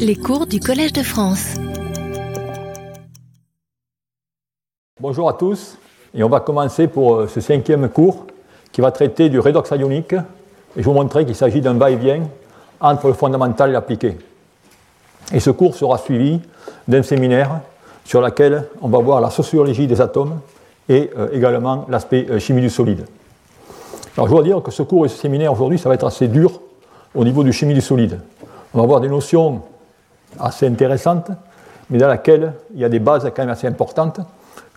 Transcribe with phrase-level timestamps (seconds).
[0.00, 1.54] Les cours du Collège de France.
[5.00, 5.78] Bonjour à tous,
[6.14, 8.26] et on va commencer pour euh, ce cinquième cours
[8.72, 10.14] qui va traiter du redox ionique.
[10.14, 12.22] Et je vous montrer qu'il s'agit d'un va-et-vient
[12.80, 14.16] entre le fondamental et l'appliqué.
[15.32, 16.40] Et ce cours sera suivi
[16.88, 17.60] d'un séminaire
[18.04, 20.40] sur lequel on va voir la sociologie des atomes
[20.88, 23.06] et euh, également l'aspect euh, chimie du solide.
[24.16, 26.26] Alors je dois dire que ce cours et ce séminaire aujourd'hui, ça va être assez
[26.26, 26.60] dur
[27.14, 28.20] au niveau du chimie du solide.
[28.76, 29.62] On va voir des notions
[30.38, 31.30] assez intéressantes,
[31.88, 34.20] mais dans lesquelles il y a des bases quand même assez importantes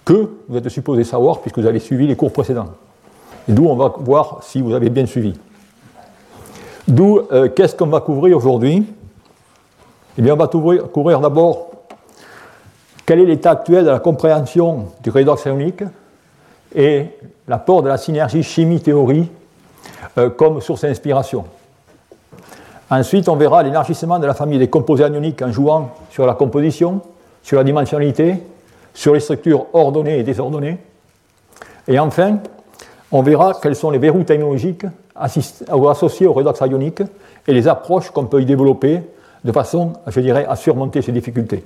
[0.05, 2.69] que vous êtes supposé savoir puisque vous avez suivi les cours précédents.
[3.49, 5.37] D'où on va voir si vous avez bien suivi.
[6.87, 8.85] D'où, euh, qu'est-ce qu'on va couvrir aujourd'hui?
[10.17, 11.71] Eh bien, on va couvrir, d'abord
[13.05, 15.83] quel est l'état actuel de la compréhension du redox ionique
[16.73, 17.07] et
[17.49, 19.29] l'apport de la synergie chimie-théorie
[20.17, 21.43] euh, comme source d'inspiration.
[22.91, 27.01] Ensuite, on verra l'élargissement de la famille des composés anioniques en jouant sur la composition,
[27.43, 28.37] sur la dimensionnalité,
[28.93, 30.79] sur les structures ordonnées et désordonnées.
[31.87, 32.39] Et enfin,
[33.11, 37.01] on verra quels sont les verrous technologiques associés au redox ionique
[37.47, 39.01] et les approches qu'on peut y développer
[39.43, 41.63] de façon, je dirais, à surmonter ces difficultés.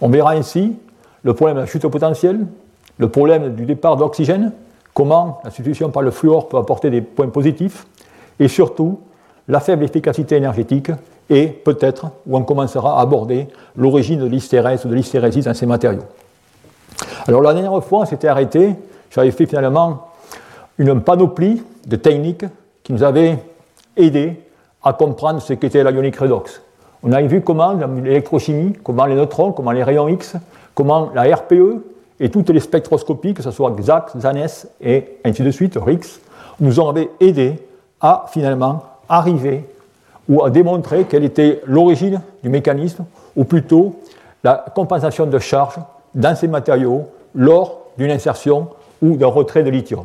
[0.00, 0.76] On verra ainsi
[1.22, 2.46] le problème de la chute au potentiel,
[2.98, 4.52] le problème du départ d'oxygène,
[4.94, 7.86] comment la substitution par le fluor peut apporter des points positifs,
[8.40, 9.00] et surtout
[9.48, 10.90] la faible efficacité énergétique
[11.30, 15.66] et peut-être où on commencera à aborder l'origine de l'hystérèse ou de l'hystérésis dans ces
[15.66, 16.04] matériaux.
[17.26, 18.74] Alors la dernière fois, on s'était arrêté,
[19.10, 20.08] j'avais fait finalement
[20.78, 22.44] une panoplie de techniques
[22.82, 23.38] qui nous avaient
[23.96, 24.40] aidé
[24.82, 26.62] à comprendre ce qu'était l'ionique redox.
[27.02, 30.36] On avait vu comment l'électrochimie, comment les neutrons, comment les rayons X,
[30.74, 31.82] comment la RPE
[32.20, 36.20] et toutes les spectroscopies, que ce soit XAC, ZANES et ainsi de suite, RIX,
[36.60, 37.58] nous ont aidé
[38.00, 39.64] à finalement arriver
[40.28, 43.04] ou à démontrer quelle était l'origine du mécanisme,
[43.36, 44.00] ou plutôt
[44.42, 45.78] la compensation de charge
[46.14, 48.68] dans ces matériaux lors d'une insertion
[49.02, 50.04] ou d'un retrait de lithium.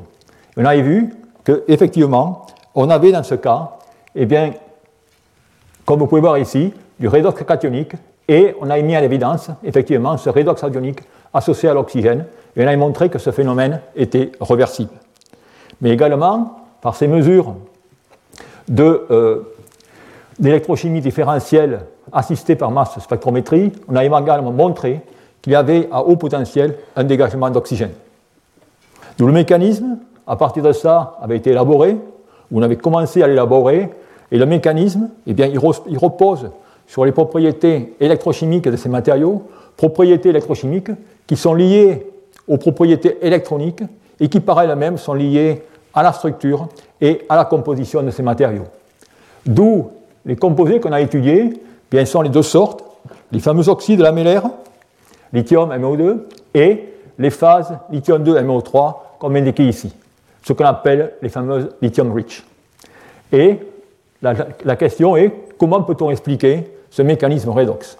[0.57, 1.13] On avait vu
[1.43, 2.45] qu'effectivement,
[2.75, 3.71] on avait dans ce cas,
[4.15, 4.51] eh bien,
[5.85, 7.93] comme vous pouvez voir ici, du redox cationique,
[8.27, 11.01] et on a mis en évidence, effectivement, ce redox anionique
[11.33, 12.25] associé à l'oxygène,
[12.55, 14.91] et on a montré que ce phénomène était réversible.
[15.81, 17.55] Mais également, par ces mesures
[18.79, 19.41] euh,
[20.39, 25.01] d'électrochimie différentielle assistée par masse spectrométrie, on a également montré
[25.41, 27.91] qu'il y avait à haut potentiel un dégagement d'oxygène.
[29.17, 31.97] D'où le mécanisme, à partir de ça, avait été élaboré,
[32.51, 33.89] on avait commencé à l'élaborer,
[34.31, 36.51] et le mécanisme, eh bien, il repose
[36.87, 39.43] sur les propriétés électrochimiques de ces matériaux,
[39.77, 40.91] propriétés électrochimiques
[41.27, 42.07] qui sont liées
[42.47, 43.83] aux propriétés électroniques
[44.19, 46.67] et qui, par elles-mêmes, sont liées à la structure
[46.99, 48.67] et à la composition de ces matériaux.
[49.45, 49.89] D'où
[50.25, 51.53] les composés qu'on a étudiés,
[51.89, 52.83] bien sont les deux sortes,
[53.31, 54.49] les fameux oxydes lamellaires,
[55.33, 56.17] lithium MO2,
[56.53, 59.93] et les phases lithium 2 MO3, comme indiqué ici,
[60.43, 62.43] ce qu'on appelle les fameuses lithium rich.
[63.31, 63.59] Et
[64.21, 67.97] la, question est comment peut-on expliquer ce mécanisme redox?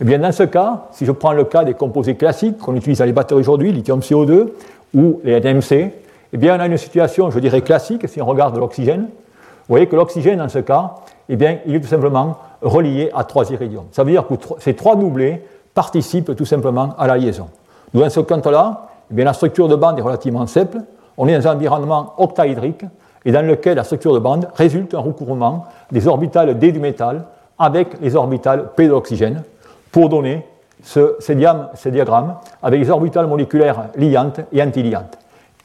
[0.00, 2.98] Eh bien, dans ce cas, si je prends le cas des composés classiques qu'on utilise
[2.98, 4.48] dans les batteries aujourd'hui, lithium CO2
[4.94, 5.92] ou les NMC,
[6.34, 9.02] eh bien, on a une situation, je dirais, classique si on regarde l'oxygène.
[9.02, 10.96] Vous voyez que l'oxygène, dans ce cas,
[11.28, 13.84] eh bien, il est tout simplement relié à trois iridiums.
[13.92, 17.46] Ça veut dire que ces trois doublés participent tout simplement à la liaison.
[17.94, 20.78] dans ce cas-là, eh la structure de bande est relativement simple.
[21.16, 22.84] On est dans un environnement octaédrique
[23.24, 27.26] et dans lequel la structure de bande résulte un recouvrement des orbitales D du métal
[27.60, 29.44] avec les orbitales P de l'oxygène
[29.92, 30.44] pour donner
[30.82, 35.16] ce, ces, diagrammes avec les orbitales moléculaires liantes et antiliantes.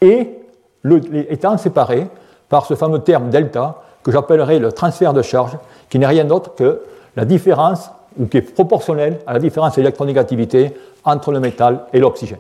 [0.02, 0.39] Et
[1.30, 2.08] étant séparés
[2.48, 5.58] par ce fameux terme delta que j'appellerai le transfert de charge,
[5.90, 6.82] qui n'est rien d'autre que
[7.16, 10.74] la différence, ou qui est proportionnelle à la différence d'électronégativité
[11.04, 12.40] entre le métal et l'oxygène.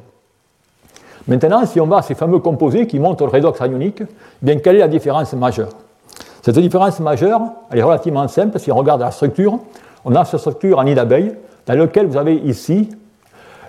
[1.27, 4.01] Maintenant, si on va à ces fameux composés qui montrent le redox ionique,
[4.41, 5.69] bien quelle est la différence majeure?
[6.41, 8.59] Cette différence majeure, elle est relativement simple.
[8.59, 9.59] Si on regarde la structure,
[10.05, 11.35] on a cette structure en nid d'abeille,
[11.67, 12.89] dans laquelle vous avez ici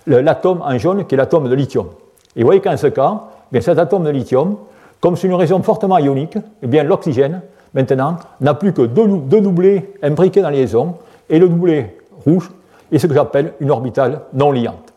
[0.06, 1.88] l'atome en jaune qui est l'atome de lithium.
[2.36, 4.56] Et vous voyez qu'en ce cas, bien, cet atome de lithium,
[5.00, 7.42] comme c'est une région fortement ionique, eh bien, l'oxygène,
[7.74, 10.94] maintenant, n'a plus que deux, doublés imbriqués dans les liaisons,
[11.28, 12.50] et le doublé rouge
[12.92, 14.92] est ce que j'appelle une orbitale non liante.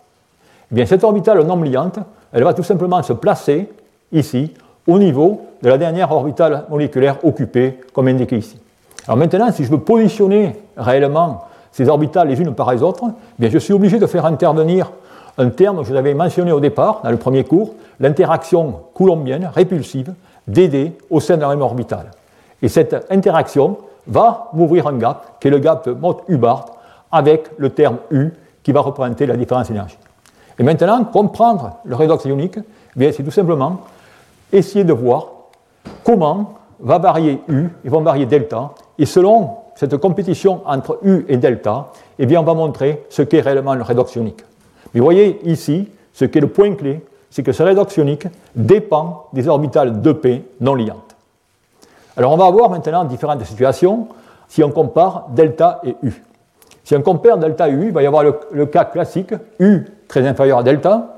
[0.72, 2.00] Eh bien, cette orbitale non liante,
[2.32, 3.70] elle va tout simplement se placer
[4.12, 4.54] ici,
[4.88, 8.60] au niveau de la dernière orbitale moléculaire occupée, comme indiqué ici.
[9.08, 13.42] Alors maintenant, si je veux positionner réellement ces orbitales les unes par les autres, eh
[13.42, 14.92] bien, je suis obligé de faire intervenir
[15.38, 19.50] un terme que je vous avais mentionné au départ, dans le premier cours, l'interaction coulombienne
[19.54, 20.14] répulsive
[20.48, 22.12] d'D au sein la même orbitale.
[22.62, 23.78] Et cette interaction
[24.08, 26.66] va m'ouvrir un gap, qui est le gap de Mott-Hubbard,
[27.12, 28.30] avec le terme U
[28.64, 29.98] qui va représenter la différence d'énergie.
[30.60, 32.60] Et maintenant, comprendre le redox ionique,
[33.00, 33.78] eh c'est tout simplement
[34.52, 35.28] essayer de voir
[36.04, 41.38] comment va varier U et vont varier delta, et selon cette compétition entre U et
[41.38, 41.88] delta,
[42.20, 44.44] eh bien, on va montrer ce qu'est réellement le redox ionique.
[44.94, 49.28] Vous voyez ici, ce qui est le point clé, c'est que ce redox ionique dépend
[49.34, 51.16] des orbitales 2p non liantes.
[52.16, 54.08] Alors on va avoir maintenant différentes situations
[54.48, 56.14] si on compare delta et U.
[56.84, 60.28] Si on compare delta et U, il va y avoir le, cas classique, U très
[60.28, 61.18] inférieur à delta,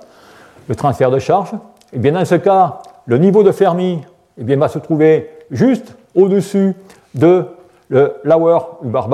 [0.69, 1.51] le transfert de charge.
[1.91, 4.01] Et bien dans ce cas, le niveau de Fermi
[4.37, 6.75] eh bien, va se trouver juste au-dessus
[7.13, 7.45] de
[7.89, 9.09] le Lauer-Hubbard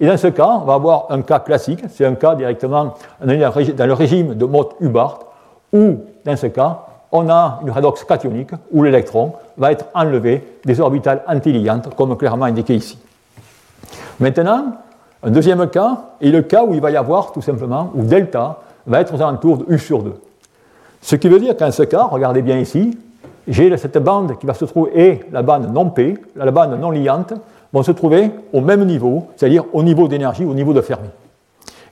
[0.00, 3.86] Et dans ce cas, on va avoir un cas classique, c'est un cas directement dans
[3.86, 5.20] le régime de Mott-Hubbard,
[5.72, 6.80] où dans ce cas,
[7.10, 12.44] on a une redox cationique où l'électron va être enlevé des orbitales antiliantes, comme clairement
[12.44, 12.98] indiqué ici.
[14.20, 14.66] Maintenant,
[15.22, 18.58] un deuxième cas est le cas où il va y avoir tout simplement, où delta
[18.86, 20.14] va être aux alentours de U sur 2.
[21.00, 22.96] Ce qui veut dire qu'en ce cas, regardez bien ici,
[23.48, 26.90] j'ai cette bande qui va se trouver, et la bande non P, la bande non
[26.90, 27.32] liante,
[27.72, 31.08] vont se trouver au même niveau, c'est-à-dire au niveau d'énergie, au niveau de Fermi.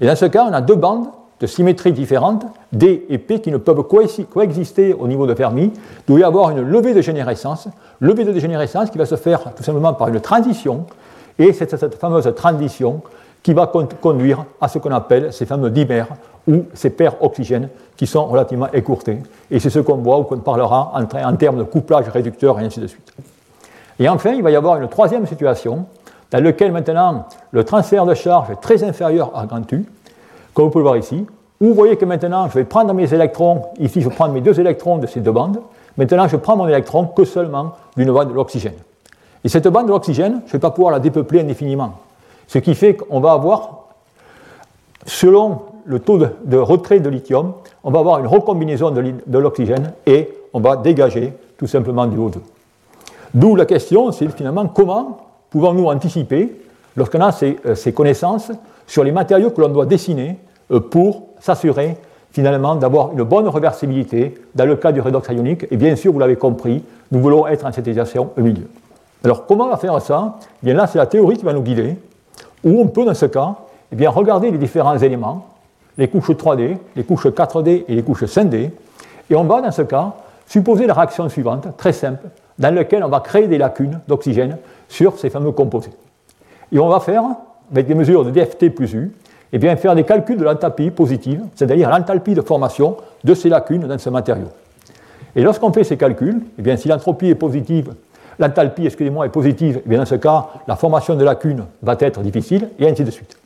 [0.00, 1.06] Et dans ce cas, on a deux bandes
[1.40, 5.70] de symétrie différentes, D et P, qui ne peuvent coexister au niveau de Fermi.
[5.74, 7.68] Il doit y avoir une levée de générescence,
[8.00, 10.86] levée de dégénérescence qui va se faire tout simplement par une transition,
[11.38, 13.02] et c'est cette fameuse transition
[13.42, 13.70] qui va
[14.00, 16.08] conduire à ce qu'on appelle ces fameux dimères
[16.48, 19.18] ou ces paires oxygènes qui sont relativement écourtées.
[19.50, 22.80] Et c'est ce qu'on voit ou qu'on parlera en, termes de couplage réducteur et ainsi
[22.80, 23.12] de suite.
[23.98, 25.86] Et enfin, il va y avoir une troisième situation
[26.30, 29.84] dans laquelle maintenant le transfert de charge est très inférieur à grand U,
[30.54, 31.26] comme vous pouvez le voir ici,
[31.60, 34.58] où vous voyez que maintenant je vais prendre mes électrons, ici je prends mes deux
[34.60, 35.60] électrons de ces deux bandes,
[35.96, 38.74] maintenant je prends mon électron que seulement d'une bande de l'oxygène.
[39.44, 41.94] Et cette bande de l'oxygène, je ne vais pas pouvoir la dépeupler indéfiniment.
[42.48, 43.86] Ce qui fait qu'on va avoir,
[45.04, 47.52] selon le taux de, retrait de lithium,
[47.84, 52.38] on va avoir une recombinaison de, l'oxygène et on va dégager tout simplement du O2.
[53.34, 55.18] D'où la question, c'est finalement comment
[55.50, 56.60] pouvons-nous anticiper,
[56.96, 58.50] lorsqu'on a ces, euh, ces, connaissances,
[58.86, 60.38] sur les matériaux que l'on doit dessiner
[60.70, 61.96] euh, pour s'assurer
[62.32, 65.66] finalement d'avoir une bonne réversibilité dans le cas du redox ionique.
[65.70, 68.68] Et bien sûr, vous l'avez compris, nous voulons être en synthétisation au milieu.
[69.24, 70.36] Alors comment on va faire ça?
[70.62, 71.96] Eh Bien là, c'est la théorie qui va nous guider,
[72.62, 73.54] où on peut dans ce cas
[73.92, 75.46] eh bien, regarder les différents éléments,
[75.96, 78.70] les couches 3D, les couches 4D et les couches 5D,
[79.30, 80.12] et on va dans ce cas
[80.46, 84.58] supposer la réaction suivante, très simple, dans laquelle on va créer des lacunes d'oxygène
[84.88, 85.90] sur ces fameux composés.
[86.72, 87.24] Et on va faire,
[87.70, 89.12] avec des mesures de DFT plus U,
[89.52, 93.86] eh bien, faire des calculs de l'enthalpie positive, c'est-à-dire l'enthalpie de formation de ces lacunes
[93.86, 94.48] dans ce matériau.
[95.34, 97.92] Et lorsqu'on fait ces calculs, eh bien, si l'entropie est positive
[98.38, 102.20] l'enthalpie, excusez-moi, est positive, eh bien dans ce cas, la formation de lacunes va être
[102.20, 103.36] difficile, et ainsi de suite.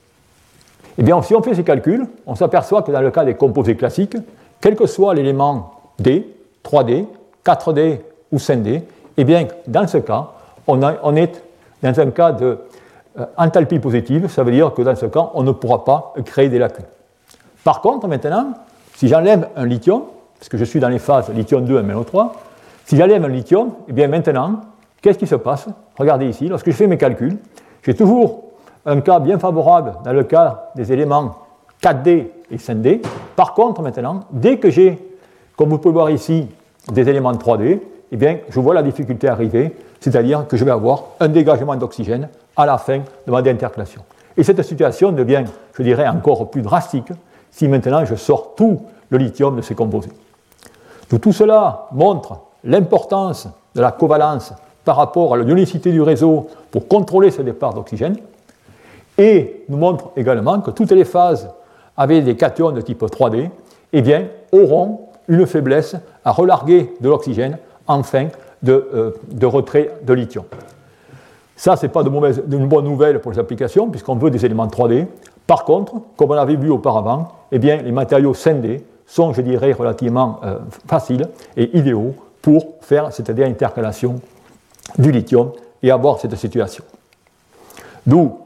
[0.99, 3.77] Eh bien, si on fait ces calculs, on s'aperçoit que dans le cas des composés
[3.77, 4.17] classiques,
[4.61, 6.27] quel que soit l'élément D,
[6.65, 7.07] 3D,
[7.45, 8.01] 4D
[8.33, 8.83] ou 5D,
[9.17, 10.29] eh bien, dans ce cas,
[10.67, 11.43] on, est
[11.83, 12.59] dans un cas de
[13.19, 16.59] euh, positive, ça veut dire que dans ce cas, on ne pourra pas créer des
[16.59, 16.85] lacunes.
[17.65, 18.53] Par contre, maintenant,
[18.95, 20.03] si j'enlève un lithium,
[20.39, 22.31] parce que je suis dans les phases lithium 2 et MnO3,
[22.87, 24.61] si j'enlève un lithium, eh bien maintenant,
[25.01, 25.67] Qu'est-ce qui se passe?
[25.97, 27.39] Regardez ici, lorsque je fais mes calculs,
[27.83, 28.45] j'ai toujours
[28.85, 31.37] un cas bien favorable dans le cas des éléments
[31.83, 33.01] 4D et 5D.
[33.35, 34.99] Par contre, maintenant, dès que j'ai,
[35.57, 36.47] comme vous pouvez voir ici,
[36.93, 37.81] des éléments 3D,
[38.13, 42.29] eh bien, je vois la difficulté arriver, c'est-à-dire que je vais avoir un dégagement d'oxygène
[42.57, 44.03] à la fin de ma déintercalation.
[44.37, 47.13] Et cette situation devient, je dirais, encore plus drastique
[47.51, 50.11] si maintenant je sors tout le lithium de ces composés.
[51.21, 54.53] Tout cela montre l'importance de la covalence
[54.85, 58.17] par rapport à l'ionicité du réseau pour contrôler ce départ d'oxygène,
[59.19, 61.51] et nous montre également que toutes les phases
[61.97, 63.51] avec des cations de type 3D
[63.93, 67.59] eh bien, auront une faiblesse à relarguer de l'oxygène
[67.91, 68.29] en fin
[68.63, 70.45] de, euh, de, retrait de lithium.
[71.57, 74.45] Ça, ce n'est pas de, mauvaise, une bonne nouvelle pour les applications, puisqu'on veut des
[74.45, 75.07] éléments 3D.
[75.47, 79.73] Par contre, comme on avait vu auparavant, eh bien, les matériaux 5D sont, je dirais,
[79.73, 84.21] relativement euh, faciles et idéaux pour faire cette intercalation
[84.99, 86.85] du lithium et avoir cette situation.
[88.07, 88.39] D'où,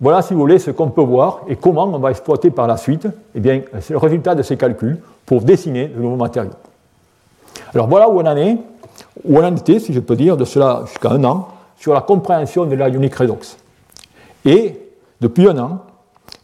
[0.00, 2.76] voilà si vous voulez ce qu'on peut voir et comment on va exploiter par la
[2.76, 6.52] suite eh bien, le résultat de ces calculs pour dessiner de nouveaux matériaux.
[7.74, 8.58] Alors voilà où on en est,
[9.28, 12.66] on en était, si je peux dire, de cela jusqu'à un an, sur la compréhension
[12.66, 13.56] de l'ionique redox.
[14.44, 14.80] Et
[15.20, 15.82] depuis un an,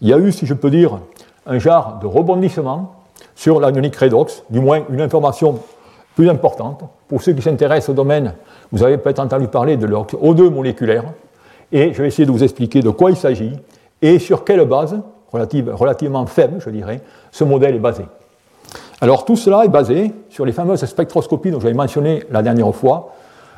[0.01, 0.99] il y a eu, si je peux dire,
[1.47, 2.95] un genre de rebondissement
[3.35, 5.59] sur l'ionique redox, du moins une information
[6.15, 6.83] plus importante.
[7.09, 8.35] Pour ceux qui s'intéressent au domaine,
[8.73, 11.05] vous avez peut-être entendu parler de l'O2 moléculaire.
[11.73, 13.53] et je vais essayer de vous expliquer de quoi il s'agit
[14.03, 14.99] et sur quelle base,
[15.33, 17.01] relative, relativement faible, je dirais,
[17.31, 18.05] ce modèle est basé.
[19.01, 23.15] Alors tout cela est basé sur les fameuses spectroscopies dont j'avais mentionné la dernière fois,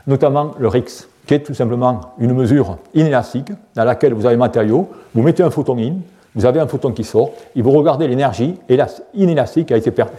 [0.07, 4.39] notamment le RIX, qui est tout simplement une mesure inélastique dans laquelle vous avez un
[4.39, 5.95] matériau, vous mettez un photon in,
[6.35, 8.55] vous avez un photon qui sort, et vous regardez l'énergie
[9.15, 10.13] inélastique qui a été perdue.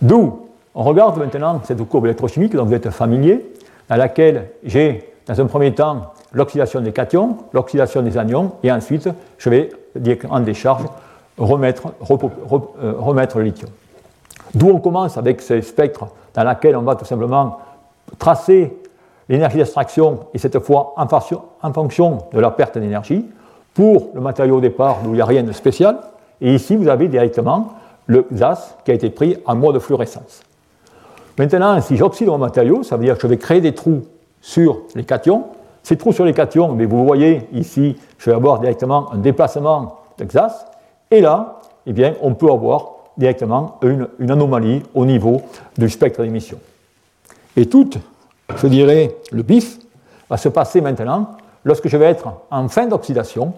[0.00, 3.52] D'où on regarde maintenant cette courbe électrochimique dont vous êtes familier,
[3.88, 9.08] dans laquelle j'ai, dans un premier temps, l'oxydation des cations, l'oxydation des anions, et ensuite,
[9.38, 9.70] je vais,
[10.30, 10.84] en décharge,
[11.36, 11.88] remettre,
[12.82, 13.70] euh, le lithium.
[14.54, 17.58] D'où on commence avec ces spectres dans lesquels on va tout simplement
[18.18, 18.76] tracer
[19.28, 23.26] l'énergie d'extraction, et cette fois en fonction de la perte d'énergie,
[23.74, 25.98] pour le matériau au départ où il n'y a rien de spécial.
[26.40, 27.74] Et ici, vous avez directement
[28.06, 30.42] le gaz qui a été pris en mode fluorescence.
[31.38, 34.02] Maintenant, si j'oxyde mon matériau, ça veut dire que je vais créer des trous
[34.40, 35.44] sur les cations.
[35.84, 39.98] Ces trous sur les cations, mais vous voyez ici, je vais avoir directement un déplacement
[40.18, 40.66] de gaz.
[41.10, 45.42] Et là, eh bien, on peut avoir directement une, anomalie au niveau
[45.76, 46.58] du spectre d'émission.
[47.56, 47.90] Et tout,
[48.56, 49.78] je dirais, le bif
[50.30, 51.32] va se passer maintenant
[51.64, 53.52] lorsque je vais être en fin d'oxydation,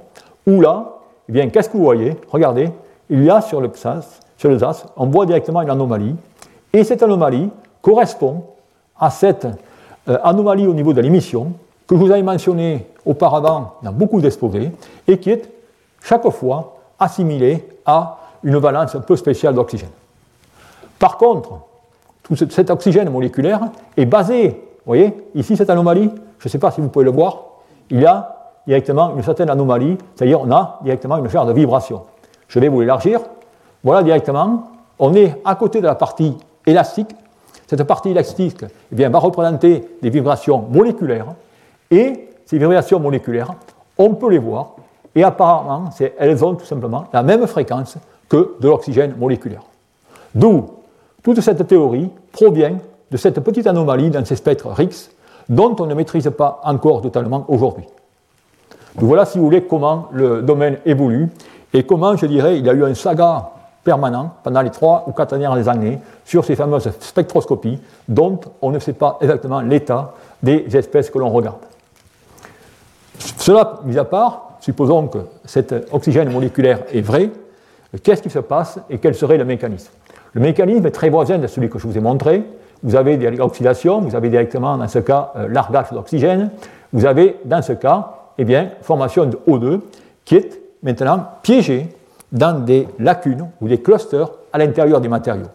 [0.47, 0.95] où là,
[1.29, 2.17] eh bien, qu'est-ce que vous voyez?
[2.31, 2.71] Regardez,
[3.11, 6.17] il y a sur le le SAS, on voit directement une anomalie,
[6.73, 7.50] et cette anomalie
[7.83, 8.45] correspond
[8.99, 9.47] à cette
[10.09, 11.52] euh, anomalie au niveau de l'émission
[11.87, 14.71] que je vous avais mentionnée auparavant dans beaucoup d'exposés,
[15.07, 15.50] et qui est
[16.02, 19.90] chaque fois assimilée à une valence un peu spéciale d'oxygène.
[20.99, 21.61] Par contre,
[22.50, 23.61] cet oxygène moléculaire
[23.97, 27.11] est basé, vous voyez, ici cette anomalie, je ne sais pas si vous pouvez le
[27.11, 27.44] voir,
[27.90, 32.02] il y a directement une certaine anomalie, c'est-à-dire on a directement une charge de vibration.
[32.49, 33.20] Je vais vous l'élargir.
[33.82, 37.11] Voilà directement, on est à côté de la partie élastique.
[37.66, 41.26] Cette partie élastique eh bien, va représenter des vibrations moléculaires,
[41.90, 43.54] et ces vibrations moléculaires,
[43.97, 44.73] on peut les voir,
[45.14, 47.97] et apparemment, elles ont tout simplement la même fréquence
[48.30, 49.62] que de l'oxygène moléculaire.
[50.34, 50.70] D'où
[51.22, 52.78] toute cette théorie provient
[53.10, 55.10] de cette petite anomalie dans ces spectres RIX
[55.49, 57.84] dont on ne maîtrise pas encore totalement aujourd'hui.
[58.94, 61.28] Voilà, si vous voulez, comment le domaine évolue
[61.72, 63.50] et comment, je dirais, il y a eu un saga
[63.84, 68.78] permanent pendant les trois ou quatre dernières années sur ces fameuses spectroscopies dont on ne
[68.78, 71.58] sait pas exactement l'état des espèces que l'on regarde.
[73.38, 77.30] Cela mis à part, supposons que cet oxygène moléculaire est vrai,
[77.99, 79.90] qu'est-ce qui se passe et quel serait le mécanisme?
[80.32, 82.44] Le mécanisme est très voisin de celui que je vous ai montré.
[82.82, 86.50] Vous avez des oxydations, vous avez directement dans ce cas euh, largage d'oxygène,
[86.92, 89.80] vous avez dans ce cas eh bien, formation de O2
[90.25, 91.88] qui est maintenant piégé
[92.32, 95.49] dans des lacunes ou des clusters à l'intérieur des matériaux.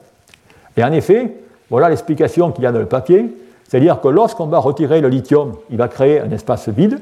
[0.78, 1.36] Et en effet,
[1.70, 3.34] voilà l'explication qu'il y a dans le papier,
[3.68, 7.00] c'est-à-dire que lorsqu'on va retirer le lithium, il va créer un espace vide,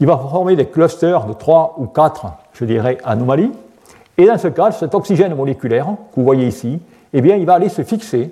[0.00, 3.52] il va former des clusters de 3 ou 4, je dirais, anomalies,
[4.18, 6.80] et dans ce cas, cet oxygène moléculaire que vous voyez ici,
[7.12, 8.30] eh bien, il va aller se fixer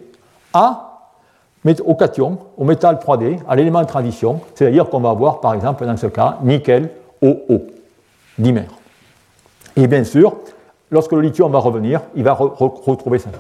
[1.85, 5.87] au cation, au métal 3D, à l'élément de transition, c'est-à-dire qu'on va avoir, par exemple,
[5.87, 6.91] dans ce cas, nickel
[7.23, 7.62] OO,
[8.38, 8.71] dimère.
[9.76, 10.37] Et bien sûr,
[10.91, 13.31] lorsque le lithium va revenir, il va retrouver ça.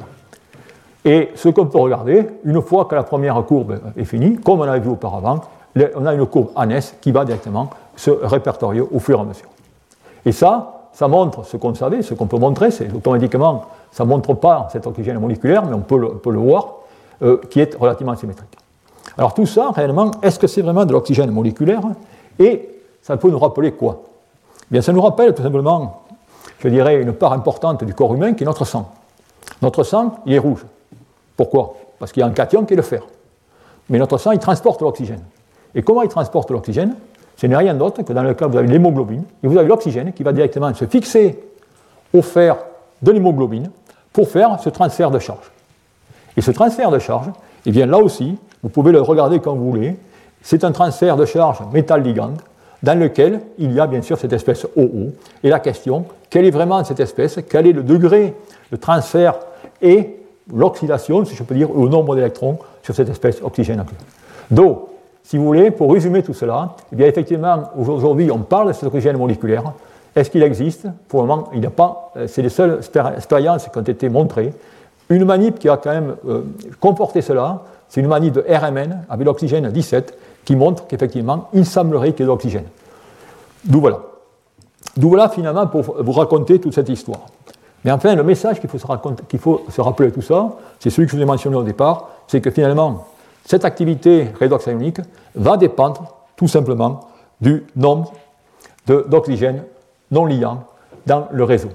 [1.04, 4.62] Et ce qu'on peut regarder, une fois que la première courbe est finie, comme on
[4.62, 5.42] avait vu auparavant,
[5.94, 9.48] on a une courbe ANS qui va directement se répertorier au fur et à mesure.
[10.24, 14.08] Et ça, ça montre ce qu'on savait, ce qu'on peut montrer, c'est automatiquement, ça ne
[14.08, 16.76] montre pas cet oxygène moléculaire, mais on peut le, voir,
[17.22, 18.56] euh, qui est relativement symétrique.
[19.18, 21.80] Alors tout ça, réellement, est-ce que c'est vraiment de l'oxygène moléculaire
[22.38, 22.68] Et
[23.02, 24.02] ça peut nous rappeler quoi?
[24.70, 26.02] Bien, ça nous rappelle tout simplement,
[26.60, 28.90] je dirais, une part importante du corps humain qui est notre sang.
[29.62, 30.64] Notre sang, il est rouge.
[31.36, 31.74] Pourquoi?
[31.98, 33.02] Parce qu'il y a un cation qui est le fer.
[33.90, 35.22] Mais notre sang, il transporte l'oxygène.
[35.74, 36.94] Et comment il transporte l'oxygène?
[37.36, 39.68] Ce n'est rien d'autre que dans le cas où vous avez l'hémoglobine, et vous avez
[39.68, 41.38] l'oxygène qui va directement se fixer
[42.12, 42.56] au fer
[43.02, 43.70] de l'hémoglobine
[44.12, 45.50] pour faire ce transfert de charge.
[46.36, 47.26] Et ce transfert de charge,
[47.66, 49.96] eh bien là aussi, vous pouvez le regarder comme vous voulez,
[50.42, 52.40] c'est un transfert de charge métal-ligande
[52.82, 55.12] dans lequel il y a bien sûr cette espèce OO.
[55.42, 57.38] Et la question, quelle est vraiment cette espèce?
[57.48, 58.34] Quel est le degré
[58.70, 59.38] de transfert
[59.80, 60.16] et
[60.52, 63.82] l'oxydation, si je peux dire, au nombre d'électrons sur cette espèce oxygène
[65.24, 68.84] si vous voulez, pour résumer tout cela, eh bien effectivement, aujourd'hui, on parle de cet
[68.84, 69.72] oxygène moléculaire.
[70.14, 70.86] Est-ce qu'il existe?
[71.08, 72.12] Pour le moment, il n'y a pas.
[72.16, 72.80] Euh, c'est les seules
[73.16, 74.52] expériences qui ont été montrées.
[75.08, 76.42] Une manip qui a quand même euh,
[76.78, 82.12] comporté cela, c'est une manip de RMN avec l'oxygène 17 qui montre qu'effectivement, il semblerait
[82.12, 82.66] qu'il y ait de l'oxygène.
[83.64, 84.00] D'où voilà.
[84.96, 87.20] D'où voilà finalement pour vous raconter toute cette histoire.
[87.84, 88.78] Mais enfin, le message qu'il faut,
[89.28, 92.10] qu'il faut se rappeler tout ça, c'est celui que je vous ai mentionné au départ,
[92.28, 93.06] c'est que finalement,
[93.44, 95.00] cette activité redox ionique
[95.34, 97.00] va dépendre tout simplement
[97.40, 98.12] du nombre
[98.86, 99.64] d'oxygène
[100.10, 100.64] non liant
[101.06, 101.68] dans le réseau.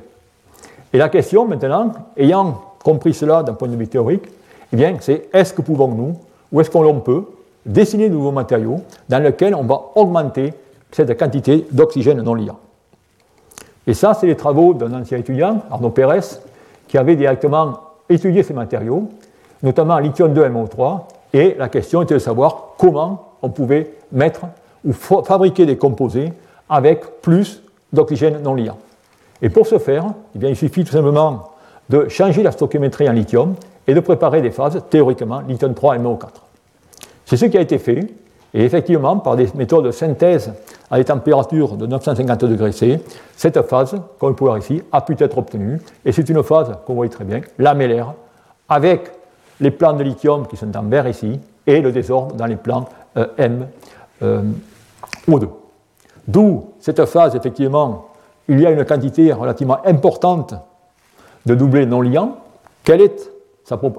[0.93, 4.23] Et la question maintenant, ayant compris cela d'un point de vue théorique,
[4.73, 6.17] eh bien, c'est est-ce que pouvons-nous,
[6.51, 7.25] ou est-ce qu'on peut,
[7.65, 10.53] dessiner de nouveaux matériaux dans lesquels on va augmenter
[10.91, 12.57] cette quantité d'oxygène non liant?
[13.85, 16.21] Et ça, c'est les travaux d'un ancien étudiant, Arnaud Pérez,
[16.87, 19.09] qui avait directement étudié ces matériaux,
[19.61, 21.01] notamment lithium-2-MO3,
[21.33, 24.41] et la question était de savoir comment on pouvait mettre
[24.85, 26.31] ou fabriquer des composés
[26.69, 28.77] avec plus d'oxygène non liant.
[29.41, 30.05] Et pour ce faire,
[30.35, 31.51] eh bien, il suffit tout simplement
[31.89, 33.55] de changer la stoichiométrie en lithium
[33.87, 36.27] et de préparer des phases, théoriquement, lithium 3 et MO4.
[37.25, 38.07] C'est ce qui a été fait,
[38.53, 40.53] et effectivement, par des méthodes de synthèse
[40.91, 42.99] à des températures de 950 degrés C,
[43.35, 46.71] cette phase, comme vous pouvez voir ici, a pu être obtenue, et c'est une phase,
[46.87, 48.13] vous voyez très bien, lamellaire,
[48.67, 49.11] avec
[49.59, 52.85] les plans de lithium qui sont en vert ici, et le désordre dans les plans
[53.17, 53.67] euh, M,
[54.23, 54.41] euh,
[55.27, 55.47] O2.
[56.27, 58.07] D'où cette phase, effectivement,
[58.47, 60.55] il y a une quantité relativement importante
[61.45, 62.37] de doublés non liants.
[62.83, 63.31] Quelle est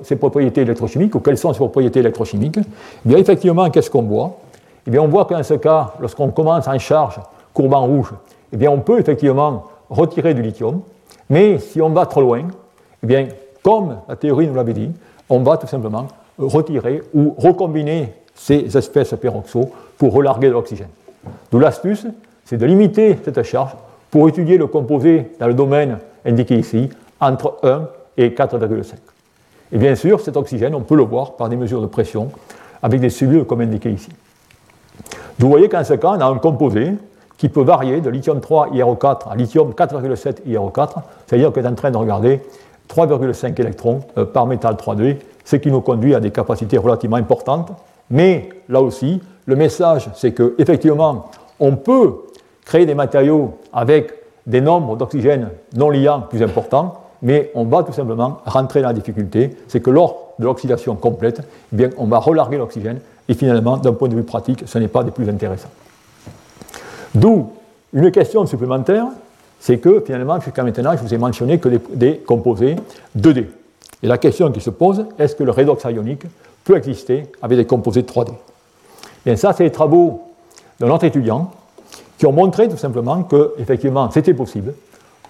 [0.02, 2.59] ses propriétés électrochimiques ou quelles sont ses propriétés électrochimiques?
[2.59, 4.38] Eh bien, effectivement, qu'est-ce qu'on voit?
[4.87, 7.21] Eh bien, On voit que dans ce cas, lorsqu'on commence en charge
[7.55, 8.12] courbe rouge,
[8.52, 10.81] eh bien, on peut effectivement retirer du lithium,
[11.29, 12.43] mais si on va trop loin,
[13.02, 13.29] eh bien,
[13.62, 14.90] comme la théorie nous l'avait dit,
[15.31, 16.09] on va tout simplement
[16.39, 20.89] retirer ou recombiner ces espèces peroxo pour relarguer de l'oxygène.
[21.51, 22.07] D'où l'astuce,
[22.45, 23.73] c'est de limiter cette charge
[24.11, 28.95] pour étudier le composé dans le domaine indiqué ici entre 1 et 4,5.
[29.73, 32.31] Et bien sûr, cet oxygène, on peut le voir par des mesures de pression
[32.83, 34.09] avec des cellules comme indiqué ici.
[35.39, 36.93] Vous voyez qu'en ce cas, on a un composé
[37.39, 40.89] qui peut varier de lithium 3 IRO4 à lithium 4,7 IRO4,
[41.27, 42.43] c'est-à-dire qu'on est en train de regarder
[42.95, 47.73] 3,5 électrons euh, par métal 3D, ce qui nous conduit à des capacités relativement importantes.
[48.11, 52.15] Mais là aussi, le message, c'est qu'effectivement, on peut
[52.65, 54.13] créer des matériaux avec
[54.47, 58.95] des nombres d'oxygène non liants plus importants, mais on va tout simplement rentrer dans la
[58.95, 63.76] difficulté, c'est que lors de l'oxydation complète, eh bien, on va relarguer l'oxygène, et finalement,
[63.76, 65.69] d'un point de vue pratique, ce n'est pas des plus intéressants.
[67.15, 67.50] D'où
[67.93, 69.07] une question supplémentaire,
[69.61, 72.77] c'est que finalement, jusqu'à maintenant, je vous ai mentionné que des, composés
[73.17, 73.47] 2D.
[74.03, 76.23] Et la question qui se pose, est-ce que le redox ionique
[76.65, 78.33] peut exister avec des composés 3D
[79.25, 80.23] Bien, ça, c'est les travaux
[80.79, 81.51] d'un autre étudiant
[82.17, 84.73] qui ont montré tout simplement que, effectivement, c'était possible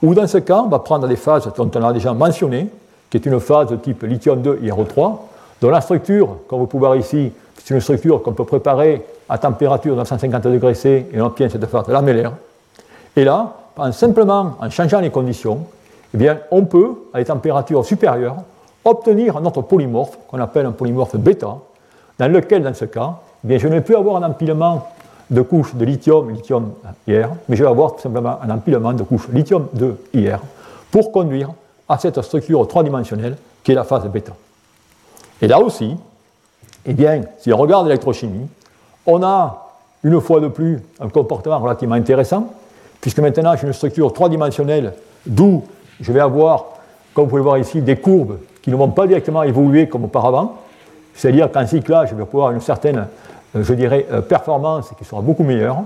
[0.03, 2.69] ou dans ce cas, on va prendre des phases dont on a déjà mentionné,
[3.11, 5.16] qui est une phase de type lithium-2 IRO3,
[5.61, 9.37] dont la structure, comme vous pouvez voir ici, c'est une structure qu'on peut préparer à
[9.37, 12.33] température de 950 degrés C et on obtient cette phase lamellaire.
[13.14, 15.66] Et là, en simplement en changeant les conditions,
[16.14, 18.37] eh bien, on peut, à des températures supérieures,
[18.85, 21.59] obtenir un autre polymorphe qu'on appelle un polymorphe bêta,
[22.18, 24.87] dans lequel, dans ce cas, eh bien, je ne vais plus avoir un empilement
[25.30, 26.72] de couches de lithium, lithium
[27.06, 30.40] IR, mais je vais avoir tout simplement un empilement de couches lithium 2 IR
[30.90, 31.50] pour conduire
[31.88, 34.33] à cette structure trois-dimensionnelle qui est la phase bêta.
[35.40, 35.96] Et là aussi,
[36.85, 38.48] eh bien, si on regarde l'électrochimie,
[39.06, 39.68] on a
[40.02, 42.48] une fois de plus un comportement relativement intéressant,
[43.00, 44.94] puisque maintenant j'ai une structure trois-dimensionnelle,
[45.26, 45.64] d'où
[46.00, 46.66] je vais avoir,
[47.14, 50.56] comme vous pouvez voir ici, des courbes qui ne vont pas directement évoluer comme auparavant,
[51.14, 53.06] c'est-à-dire qu'en cyclage, je vais pouvoir une certaine
[53.56, 55.82] euh, je dirais, euh, performance qui sera beaucoup meilleure.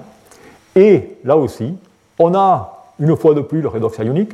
[0.77, 1.75] Et là aussi,
[2.19, 4.33] on a une fois de plus le redox ionique,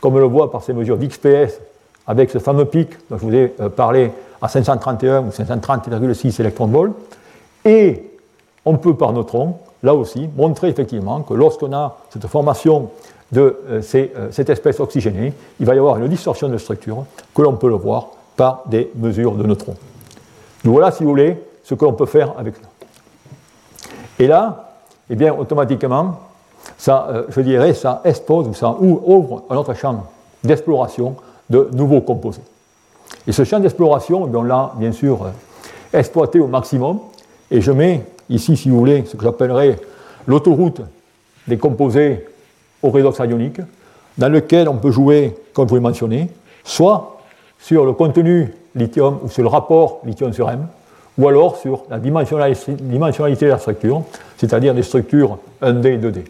[0.00, 1.60] comme on le voit par ces mesures d'XPS
[2.06, 4.12] avec ce fameux pic dont je vous ai euh, parlé
[4.42, 6.92] à 531 ou 530,6 électronvolts.
[7.64, 8.10] Et
[8.64, 12.90] on peut par neutron, là aussi, montrer effectivement que lorsqu'on a cette formation
[13.32, 17.68] de cette espèce oxygénée, il va y avoir une distorsion de structure que l'on peut
[17.68, 19.76] le voir par des mesures de neutrons.
[20.64, 22.68] Donc voilà, si vous voulez, ce que l'on peut faire avec ça.
[24.18, 24.72] Et là,
[25.10, 26.20] eh bien, automatiquement,
[26.78, 30.04] ça, euh, je dirais, ça expose ou ça ouvre un autre champ
[30.42, 31.16] d'exploration
[31.48, 32.42] de nouveaux composés.
[33.26, 36.98] Et ce champ d'exploration, eh on l'a bien sûr euh, exploité au maximum.
[37.50, 39.76] Et je mets ici, si vous voulez, ce que j'appellerais
[40.26, 40.80] l'autoroute
[41.46, 42.26] des composés
[42.82, 43.60] au redox ionique,
[44.18, 46.28] dans lequel on peut jouer, comme je vous l'ai mentionné,
[46.64, 47.18] soit
[47.58, 50.66] sur le contenu lithium ou sur le rapport lithium sur M,
[51.18, 54.02] ou alors sur la dimensionnalité de la structure,
[54.36, 56.24] c'est-à-dire des structures 1D et 2D.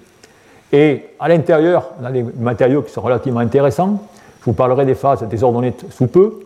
[0.73, 4.01] Et à l'intérieur, on a des matériaux qui sont relativement intéressants.
[4.41, 6.41] Je vous parlerai des phases désordonnées sous peu,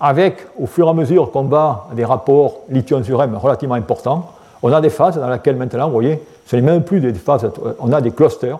[0.00, 3.74] avec, au fur et à mesure qu'on va à des rapports lithium sur M relativement
[3.74, 7.12] importants, on a des phases dans lesquelles maintenant, vous voyez, ce n'est même plus des
[7.14, 8.58] phases, on a des clusters,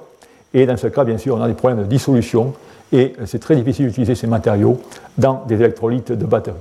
[0.55, 2.55] et dans ce cas, bien sûr, on a des problèmes de dissolution,
[2.93, 4.81] et c'est très difficile d'utiliser ces matériaux
[5.17, 6.57] dans des électrolytes de batterie.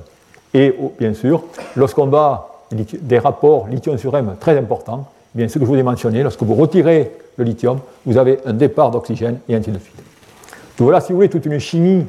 [0.53, 1.43] Et bien sûr,
[1.75, 5.83] lorsqu'on va des rapports lithium sur M très importants, bien, ce que je vous ai
[5.83, 9.75] mentionné, lorsque vous retirez le lithium, vous avez un départ d'oxygène et ainsi de.
[9.75, 12.05] Donc voilà, si vous voulez, toute une chimie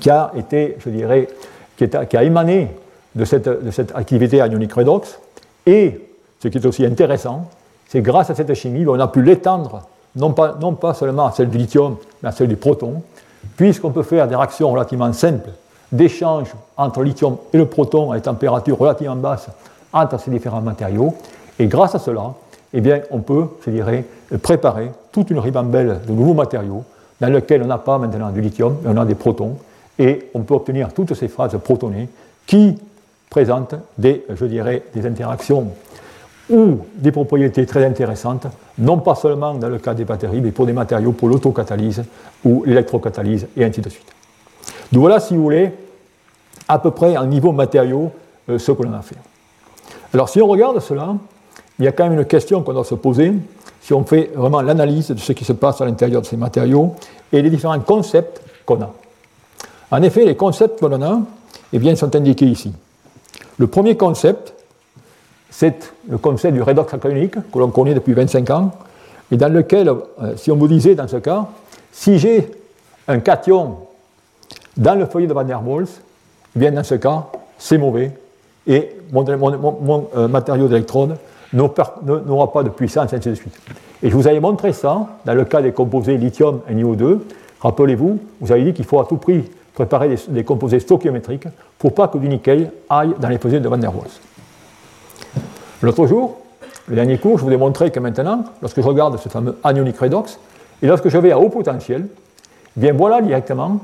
[0.00, 1.28] qui a été, je dirais,
[1.76, 2.70] qui, a émané
[3.14, 5.18] de cette, de cette activité ionique redox.
[5.66, 6.07] Et
[6.40, 7.48] ce qui est aussi intéressant,
[7.88, 9.82] c'est grâce à cette chimie, on a pu l'étendre,
[10.16, 13.02] non pas, seulement à celle du lithium, mais à celle du proton,
[13.56, 15.50] puisqu'on peut faire des réactions relativement simples
[15.90, 19.48] d'échange entre lithium et le proton à des températures relativement basses
[19.92, 21.14] entre ces différents matériaux.
[21.58, 22.34] Et grâce à cela,
[22.74, 24.04] eh bien, on peut, je dirais,
[24.42, 26.84] préparer toute une ribambelle de nouveaux matériaux
[27.20, 29.56] dans lesquels on n'a pas maintenant du lithium, mais on a des protons,
[29.98, 32.08] et on peut obtenir toutes ces phases protonées
[32.46, 32.76] qui
[33.30, 35.68] présentent des, je dirais, des interactions
[36.50, 38.46] ou des propriétés très intéressantes,
[38.78, 42.04] non pas seulement dans le cas des batteries, mais pour des matériaux pour l'autocatalyse
[42.44, 44.08] ou l'électrocatalyse, et ainsi de suite.
[44.92, 45.72] Donc voilà, si vous voulez,
[46.66, 48.10] à peu près en niveau matériaux,
[48.48, 49.16] euh, ce que l'on a fait.
[50.14, 51.14] Alors si on regarde cela,
[51.78, 53.32] il y a quand même une question qu'on doit se poser,
[53.82, 56.94] si on fait vraiment l'analyse de ce qui se passe à l'intérieur de ces matériaux
[57.32, 58.90] et les différents concepts qu'on a.
[59.90, 61.20] En effet, les concepts que l'on a
[61.72, 62.72] eh bien, sont indiqués ici.
[63.58, 64.54] Le premier concept,
[65.58, 68.70] c'est le concept du redox acryonique que l'on connaît depuis 25 ans,
[69.32, 71.46] et dans lequel, euh, si on vous disait dans ce cas,
[71.90, 72.48] si j'ai
[73.08, 73.78] un cation
[74.76, 75.88] dans le feuillet de Van der Waals,
[76.54, 77.26] eh bien dans ce cas,
[77.58, 78.12] c'est mauvais,
[78.68, 81.16] et mon, euh, matériau d'électrode
[81.52, 83.58] n'aura pas de puissance, ainsi de suite.
[84.00, 87.18] Et je vous avais montré ça dans le cas des composés lithium et NiO2.
[87.58, 91.48] Rappelez-vous, vous avez dit qu'il faut à tout prix préparer des, composés stoichiométriques
[91.80, 94.20] pour pas que du nickel aille dans les fusées de Van der Waals.
[95.80, 96.38] L'autre jour,
[96.88, 99.96] le dernier cours, je vous ai montré que maintenant, lorsque je regarde ce fameux anionic
[99.98, 100.38] redox,
[100.82, 102.08] et lorsque je vais à haut potentiel,
[102.76, 103.78] eh bien voilà directement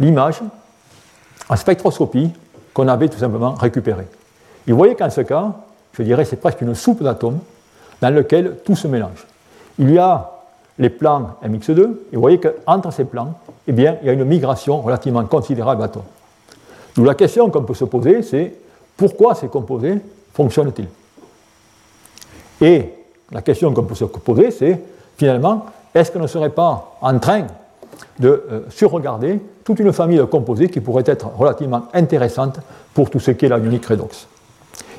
[0.00, 0.40] l'image
[1.48, 2.32] en spectroscopie
[2.74, 4.06] qu'on avait tout simplement récupérée.
[4.66, 5.52] Et vous voyez qu'en ce cas,
[5.92, 7.38] je dirais c'est presque une soupe d'atomes
[8.00, 9.26] dans laquelle tout se mélange.
[9.78, 10.30] Il y a
[10.78, 13.34] les plans MX2, et vous voyez qu'entre ces plans,
[13.66, 16.04] eh bien, il y a une migration relativement considérable d'atomes.
[16.96, 18.54] Donc la question qu'on peut se poser, c'est
[18.96, 19.98] pourquoi ces composés
[20.32, 20.88] fonctionnent-ils?
[22.60, 22.92] Et
[23.30, 24.80] la question qu'on peut se poser, c'est
[25.16, 27.46] finalement, est-ce qu'on ne serait pas en train
[28.18, 32.60] de euh, surregarder toute une famille de composés qui pourraient être relativement intéressantes
[32.94, 34.26] pour tout ce qui est la unique redox?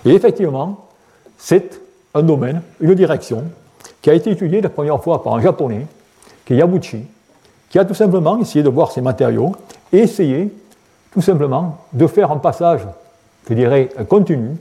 [0.05, 0.87] Et effectivement,
[1.37, 1.81] c'est
[2.13, 3.43] un domaine, une direction,
[4.01, 5.85] qui a été étudiée la première fois par un japonais,
[6.45, 7.03] qui est Yabuchi,
[7.69, 9.55] qui a tout simplement essayé de voir ces matériaux
[9.91, 10.53] et essayé
[11.11, 12.81] tout simplement de faire un passage,
[13.49, 14.57] je dirais, continu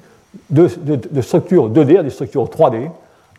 [0.51, 0.69] de,
[1.11, 2.91] de structures 2D à des structures 3D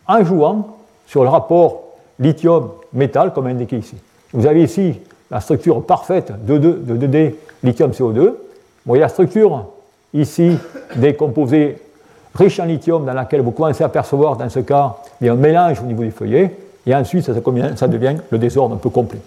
[0.06, 1.82] en jouant sur le rapport
[2.18, 3.96] lithium-métal comme indiqué ici.
[4.32, 4.94] Vous avez ici
[5.30, 8.20] la structure parfaite de 2D lithium-CO2.
[8.20, 8.36] Vous
[8.86, 9.66] voyez la structure
[10.12, 10.56] ici
[10.96, 11.78] des composés
[12.34, 15.32] riches en lithium dans laquelle vous commencez à percevoir dans ce cas il y a
[15.32, 19.20] un mélange au niveau du feuillet et ensuite ça devient le désordre un peu complet.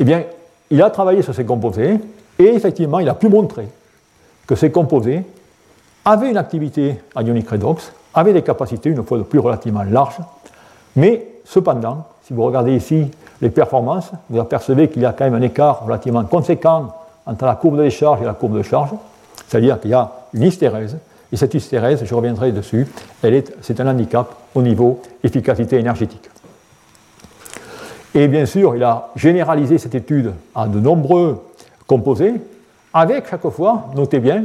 [0.00, 0.24] Eh bien,
[0.70, 1.98] il a travaillé sur ces composés
[2.38, 3.68] et effectivement, il a pu montrer
[4.46, 5.22] que ces composés
[6.04, 10.18] avaient une activité ionique redox, avaient des capacités, une fois de plus, relativement larges,
[10.96, 13.10] mais cependant, si vous regardez ici
[13.40, 16.88] les performances, vous apercevez qu'il y a quand même un écart relativement conséquent
[17.26, 18.90] entre la courbe de décharge et la courbe de charge,
[19.48, 20.96] c'est-à-dire qu'il y a une hystérèse,
[21.32, 22.86] et cette hystérèse, je reviendrai dessus,
[23.62, 26.28] c'est un handicap au niveau efficacité énergétique.
[28.14, 31.42] Et bien sûr, il a généralisé cette étude à de nombreux
[31.86, 32.34] composés,
[32.92, 34.44] avec chaque fois, notez bien,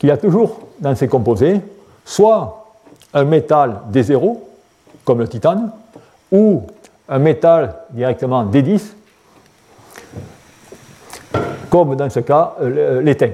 [0.00, 1.60] qu'il y a toujours dans ces composés
[2.04, 2.66] soit
[3.12, 4.38] un métal D0,
[5.04, 5.70] comme le titane,
[6.32, 6.62] ou
[7.08, 8.80] un métal directement D10,
[11.68, 13.30] comme dans ce cas euh, l'étain.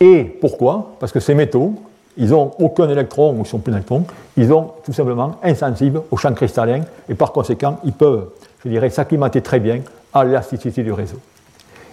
[0.00, 0.94] Et pourquoi?
[0.98, 1.74] Parce que ces métaux,
[2.16, 4.04] ils n'ont aucun électron ou ils sont pleins d'électrons,
[4.36, 8.30] ils sont tout simplement insensibles au champ cristallin et par conséquent, ils peuvent,
[8.64, 9.80] je dirais, s'acclimater très bien
[10.12, 11.18] à l'élasticité du réseau.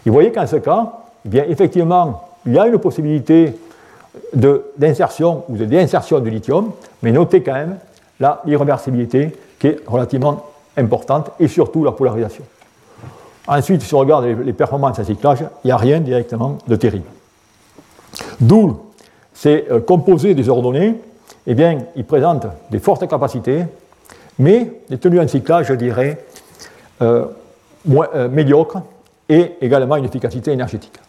[0.05, 0.93] Et vous voyez qu'en ce cas,
[1.31, 3.53] eh effectivement, il y a une possibilité
[4.33, 6.71] d'insertion ou de déinsertion du lithium,
[7.01, 7.77] mais notez quand même
[8.45, 10.45] l'irréversibilité qui est relativement
[10.77, 12.43] importante et surtout la polarisation.
[13.47, 17.07] Ensuite, si on regarde les performances à cyclage, il n'y a rien directement de terrible.
[18.39, 18.77] D'où
[19.33, 20.95] ces euh, composés désordonnés,
[21.47, 23.63] eh bien, ils présentent des fortes capacités,
[24.37, 26.23] mais des tenues en cyclage, je dirais,
[27.01, 27.25] euh,
[27.89, 28.81] euh, médiocres
[29.27, 30.99] et également une efficacité énergétique.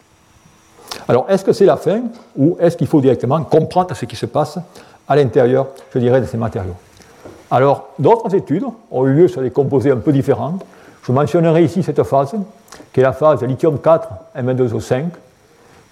[1.11, 2.03] Alors, est-ce que c'est la fin
[2.37, 4.61] ou est-ce qu'il faut directement comprendre ce qui se passe
[5.09, 6.77] à l'intérieur, je dirais, de ces matériaux?
[7.51, 10.61] Alors, d'autres études ont eu lieu sur des composés un peu différents.
[11.03, 12.37] Je mentionnerai ici cette phase,
[12.93, 15.07] qui est la phase lithium 4 M2O5,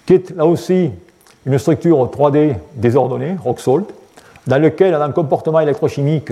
[0.05, 0.89] qui est là aussi
[1.45, 3.87] une structure 3D désordonnée, rock salt,
[4.47, 6.31] dans lequel on a un comportement électrochimique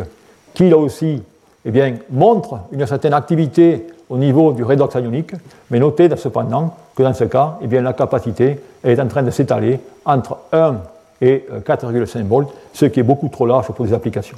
[0.54, 1.22] qui, là aussi,
[1.68, 5.34] eh bien, montre une certaine activité au niveau du redox ionique,
[5.70, 9.32] mais notez cependant que dans ce cas, eh bien, la capacité est en train de
[9.32, 10.78] s'étaler entre 1
[11.22, 14.38] et 4,5 volts, ce qui est beaucoup trop large pour des applications.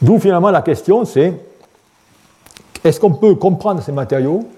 [0.00, 1.34] D'où finalement la question, c'est
[2.82, 4.48] est-ce qu'on peut comprendre ces matériaux?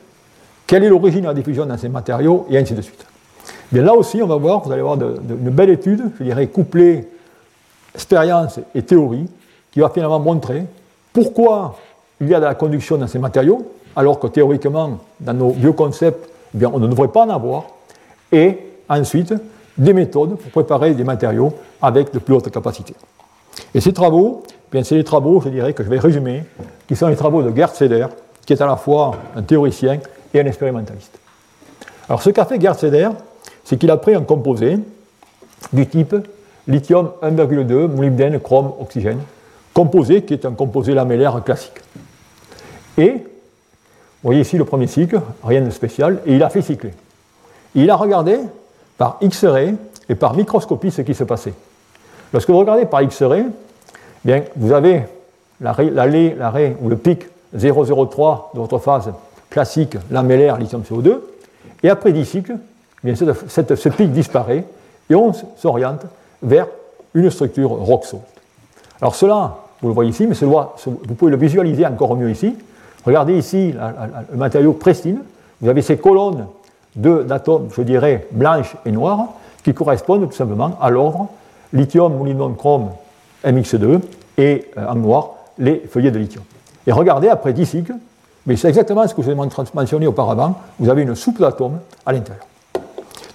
[0.65, 2.47] Quelle est l'origine de la diffusion dans ces matériaux?
[2.49, 3.05] Et ainsi de suite.
[3.73, 7.09] Bien là aussi, on va voir, vous allez voir une belle étude, je dirais couplée
[7.97, 9.29] expérience et théorie,
[9.73, 10.65] qui va finalement montrer
[11.13, 11.77] pourquoi
[12.21, 15.73] il y a de la conduction dans ces matériaux, alors que théoriquement, dans nos vieux
[15.73, 17.65] concepts, eh bien, on ne devrait pas en avoir,
[18.31, 18.59] et
[18.89, 19.35] ensuite
[19.77, 22.95] des méthodes pour préparer des matériaux avec de plus hautes capacités.
[23.75, 26.45] Et ces travaux, bien, c'est les travaux, je dirais, que je vais résumer,
[26.87, 28.07] qui sont les travaux de Gerd Seder,
[28.47, 29.99] qui est à la fois un théoricien
[30.33, 31.19] et un expérimentaliste.
[32.09, 33.09] Alors, ce qu'a fait Gerd Seder,
[33.65, 34.79] c'est qu'il a pris un composé
[35.73, 36.15] du type
[36.67, 39.19] lithium 1,2, molybdène, chrome, oxygène,
[39.75, 41.81] composé qui est un composé lamellaire classique.
[42.99, 46.93] Et, vous voyez ici le premier cycle, rien de spécial, et il a fait cycler.
[47.75, 48.39] il a regardé
[48.99, 49.75] par X-ray
[50.09, 51.55] et par microscopie ce qui se passait.
[52.33, 53.47] Lorsque vous regardez par X-ray,
[54.25, 55.03] bien, vous avez
[55.61, 59.13] l'arrêt ou le pic 003 de votre phase
[59.51, 61.19] classique lamellaire lithium CO2,
[61.83, 62.57] et après 10 cycles,
[63.03, 64.65] bien, ce pic disparaît
[65.11, 66.03] et on s'oriente
[66.43, 66.69] vers
[67.15, 68.23] une structure rock salt.
[69.01, 72.57] Alors cela, vous le voyez ici, mais vous pouvez le visualiser encore mieux ici.
[73.05, 73.75] Regardez ici
[74.31, 75.19] le matériau pristine.
[75.61, 76.47] Vous avez ces colonnes
[76.95, 81.29] d'atomes, je dirais, blanches et noires, qui correspondent tout simplement à l'ordre
[81.73, 82.91] lithium, molybdène, chrome,
[83.45, 84.01] MX2,
[84.39, 86.45] et euh, en noir, les feuillets de lithium.
[86.87, 87.95] Et regardez, après 10 cycles,
[88.47, 91.79] mais c'est exactement ce que je vous ai mentionné auparavant, vous avez une soupe d'atomes
[92.05, 92.45] à l'intérieur.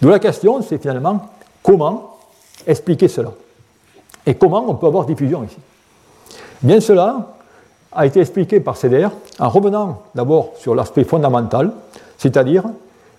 [0.01, 1.21] Donc la question, c'est finalement
[1.63, 2.17] comment
[2.65, 3.31] expliquer cela?
[4.25, 5.57] Et comment on peut avoir diffusion ici?
[6.61, 7.33] Bien cela
[7.91, 11.71] a été expliqué par CDR en revenant d'abord sur l'aspect fondamental,
[12.17, 12.63] c'est-à-dire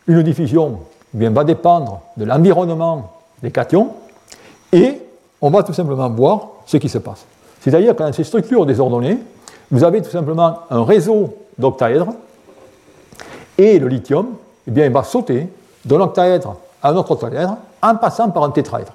[0.06, 0.80] une diffusion
[1.12, 3.92] bien, va dépendre de l'environnement des cations
[4.72, 5.00] et
[5.40, 7.24] on va tout simplement voir ce qui se passe.
[7.60, 9.18] C'est-à-dire que dans ces structures désordonnées,
[9.70, 12.14] vous avez tout simplement un réseau d'octaèdres
[13.56, 14.26] et le lithium
[14.66, 15.48] eh bien, va sauter
[15.84, 18.92] d'un octaèdre à un autre octaèdre en passant par un tétraèdre.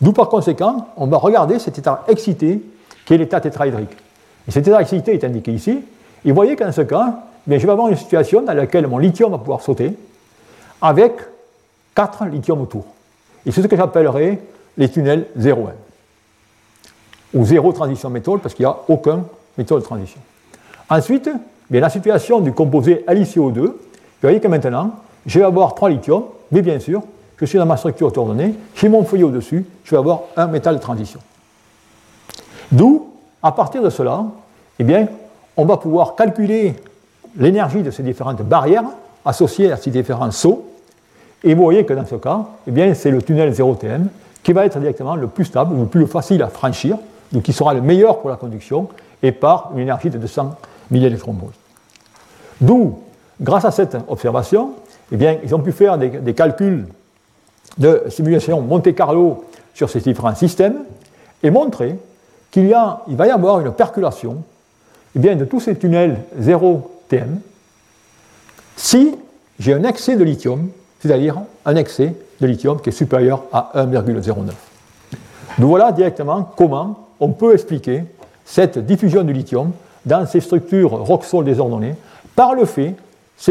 [0.00, 2.62] D'où par conséquent, on va regarder cet état excité
[3.10, 3.90] qui est l'état tétraédrique.
[4.46, 5.80] Et cet état excité est indiqué ici.
[6.24, 9.32] Et vous voyez qu'en ce cas, je vais avoir une situation dans laquelle mon lithium
[9.32, 9.94] va pouvoir sauter
[10.80, 11.14] avec
[11.96, 12.84] 4 lithiums autour.
[13.44, 14.38] Et c'est ce que j'appellerais
[14.78, 15.70] les tunnels 0,1.
[17.34, 19.24] Ou zéro transition méthode parce qu'il n'y a aucun
[19.58, 20.20] méthode de transition.
[20.88, 21.28] Ensuite,
[21.68, 23.74] bien, la situation du composé LiCO2, vous
[24.22, 24.92] voyez que maintenant,
[25.26, 27.02] je vais avoir 3 lithiums, mais bien sûr,
[27.38, 30.76] je suis dans ma structure ordonnée, j'ai mon feuillet au-dessus, je vais avoir un métal
[30.76, 31.18] de transition.
[32.72, 33.08] D'où,
[33.42, 34.24] à partir de cela,
[34.78, 35.08] eh bien,
[35.56, 36.74] on va pouvoir calculer
[37.36, 38.84] l'énergie de ces différentes barrières
[39.24, 40.66] associées à ces différents sauts.
[41.42, 44.06] Et vous voyez que dans ce cas, eh c'est le tunnel 0TM
[44.42, 46.96] qui va être directement le plus stable, le plus facile à franchir,
[47.32, 48.88] donc qui sera le meilleur pour la conduction,
[49.22, 50.56] et par une énergie de 200
[50.90, 51.54] milliélectronvolts.
[52.60, 52.98] D'où,
[53.40, 54.70] grâce à cette observation,
[55.12, 56.86] eh bien, ils ont pu faire des calculs
[57.78, 60.76] de simulation Monte Carlo sur ces différents systèmes
[61.42, 61.96] et montrer
[62.50, 64.42] qu'il va y avoir une percolation
[65.16, 67.40] eh bien, de tous ces tunnels 0 TM
[68.76, 69.14] si
[69.58, 70.68] j'ai un excès de lithium,
[71.00, 71.36] c'est-à-dire
[71.66, 74.46] un excès de lithium qui est supérieur à 1,09.
[75.58, 78.04] Donc voilà directement comment on peut expliquer
[78.44, 79.72] cette diffusion du lithium
[80.06, 81.94] dans ces structures rock-sol désordonnées
[82.34, 82.94] par le fait,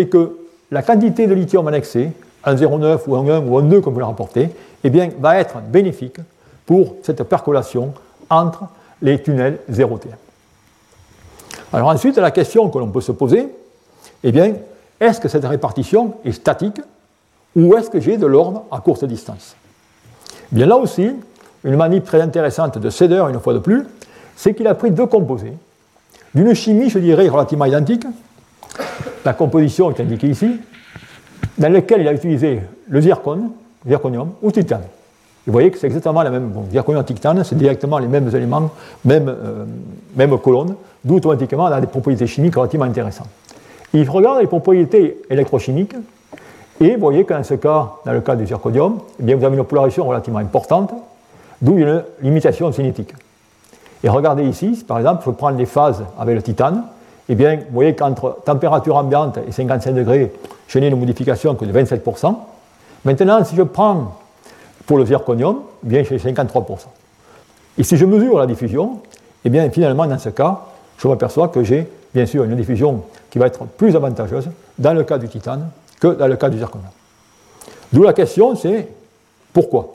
[0.09, 0.37] que
[0.71, 2.11] la quantité de lithium en excès
[2.43, 4.49] un 0,9 ou un 1 ou un 2 comme vous le rapportez,
[4.83, 6.17] eh va être bénéfique
[6.65, 7.93] pour cette percolation
[8.29, 8.63] entre
[9.01, 10.07] les tunnels 0T.
[11.71, 13.47] Alors ensuite, la question que l'on peut se poser,
[14.23, 14.53] eh bien,
[14.99, 16.81] est-ce que cette répartition est statique
[17.55, 19.55] ou est-ce que j'ai de l'ordre à courte distance?
[20.51, 21.11] Bien là aussi,
[21.63, 23.85] une manip très intéressante de Seder, une fois de plus,
[24.35, 25.53] c'est qu'il a pris deux composés,
[26.33, 28.05] d'une chimie, je dirais, relativement identique.
[29.25, 30.59] La composition est indiquée ici,
[31.57, 33.51] dans lequel il a utilisé le zircon,
[33.85, 34.83] zirconium ou titane.
[35.45, 36.49] Vous voyez que c'est exactement la même.
[36.49, 38.69] Bon, zirconium titane, c'est directement les mêmes éléments,
[39.05, 39.65] même, euh,
[40.15, 43.29] même colonne, d'où automatiquement on a des propriétés chimiques relativement intéressantes.
[43.93, 45.95] Il regarde les propriétés électrochimiques,
[46.81, 49.45] et vous voyez que dans ce cas, dans le cas du zirconium, eh bien, vous
[49.45, 50.93] avez une polarisation relativement importante,
[51.61, 53.13] d'où une limitation cinétique.
[54.03, 56.83] Et regardez ici, par exemple, je prends les phases avec le titane,
[57.27, 60.31] eh bien, vous voyez qu'entre température ambiante et 55 degrés,
[60.67, 62.35] je n'ai une modification que de 27%.
[63.05, 64.18] Maintenant, si je prends
[64.89, 66.63] pour le zirconium, bien, j'ai 53%.
[67.77, 69.01] Et si je mesure la diffusion,
[69.45, 70.61] eh bien finalement dans ce cas,
[70.97, 74.49] je m'aperçois que j'ai bien sûr une diffusion qui va être plus avantageuse
[74.79, 76.89] dans le cas du titane que dans le cas du zirconium.
[77.93, 78.87] D'où la question, c'est
[79.53, 79.93] pourquoi?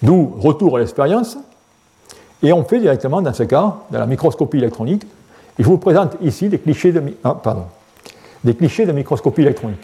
[0.00, 1.36] D'où retour à l'expérience,
[2.40, 5.02] et on fait directement dans ce cas, dans la microscopie électronique,
[5.58, 7.36] et je vous présente ici des clichés de, ah,
[8.44, 9.82] des clichés de microscopie électronique.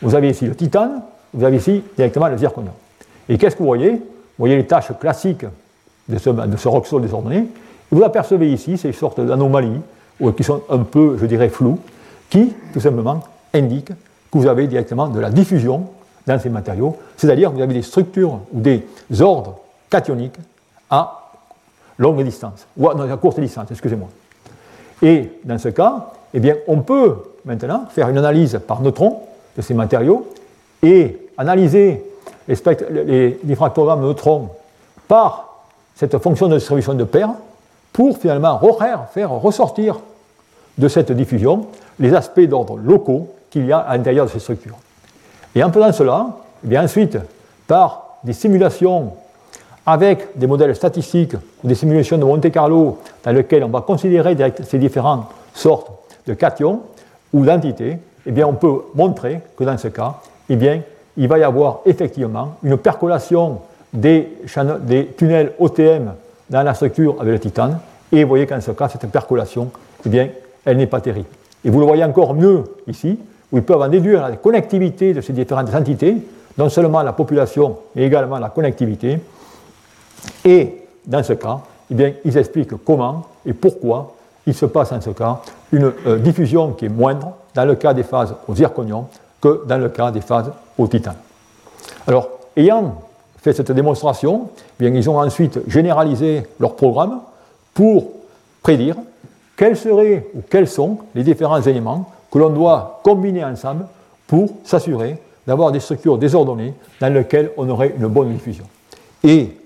[0.00, 1.02] Vous avez ici le titane,
[1.32, 2.74] vous avez ici directement le zirconium.
[3.28, 4.00] Et qu'est-ce que vous voyez Vous
[4.38, 5.46] voyez les tâches classiques
[6.08, 7.46] de ce, de ce désordonné.
[7.90, 9.80] Vous apercevez ici ces sortes d'anomalies
[10.36, 11.78] qui sont un peu, je dirais, floues,
[12.30, 13.20] qui, tout simplement,
[13.52, 13.92] indiquent
[14.30, 15.86] que vous avez directement de la diffusion
[16.26, 18.84] dans ces matériaux, c'est-à-dire que vous avez des structures ou des
[19.20, 19.58] ordres
[19.90, 20.38] cationiques
[20.90, 21.30] à
[21.98, 24.08] longue distance, ou à, courte distance, excusez-moi.
[25.02, 29.20] Et dans ce cas, eh bien, on peut maintenant faire une analyse par neutrons
[29.56, 30.28] de ces matériaux
[30.82, 32.02] et analyser
[32.48, 32.56] les,
[33.04, 34.50] les diffractogrammes de neutrons
[35.08, 35.54] par
[35.94, 37.30] cette fonction de distribution de paires
[37.92, 38.60] pour finalement
[39.12, 40.00] faire ressortir
[40.76, 41.66] de cette diffusion
[42.00, 44.76] les aspects d'ordre locaux qu'il y a à l'intérieur de ces structures.
[45.54, 47.16] Et en faisant cela, et eh bien ensuite,
[47.68, 49.12] par des simulations
[49.86, 54.36] avec des modèles statistiques ou des simulations de Monte Carlo dans lesquelles on va considérer
[54.66, 55.90] ces différentes sortes
[56.26, 56.80] de cations
[57.32, 60.16] ou d'entités, eh bien on peut montrer que dans ce cas,
[60.48, 60.80] eh bien,
[61.16, 63.60] il va y avoir effectivement une percolation
[63.92, 64.28] des,
[65.16, 66.12] tunnels OTM
[66.50, 67.78] dans la structure avec le titane.
[68.12, 69.70] Et vous voyez qu'en ce cas, cette percolation,
[70.04, 70.28] eh bien,
[70.64, 71.28] elle n'est pas terrible.
[71.64, 73.18] Et vous le voyez encore mieux ici,
[73.50, 76.16] où ils peuvent en déduire la connectivité de ces différentes entités,
[76.58, 79.18] non seulement la population, mais également la connectivité.
[80.44, 84.14] Et dans ce cas, eh bien, ils expliquent comment et pourquoi
[84.46, 85.40] il se passe en ce cas
[85.72, 89.06] une euh, diffusion qui est moindre dans le cas des phases au zirconium
[89.44, 91.16] que dans le cas des phases au titane.
[92.06, 93.02] Alors, ayant
[93.36, 97.20] fait cette démonstration, eh bien, ils ont ensuite généralisé leur programme
[97.74, 98.10] pour
[98.62, 98.96] prédire
[99.54, 103.84] quels seraient ou quels sont les différents éléments que l'on doit combiner ensemble
[104.26, 108.64] pour s'assurer d'avoir des structures désordonnées dans lesquelles on aurait une bonne diffusion.
[109.22, 109.58] Et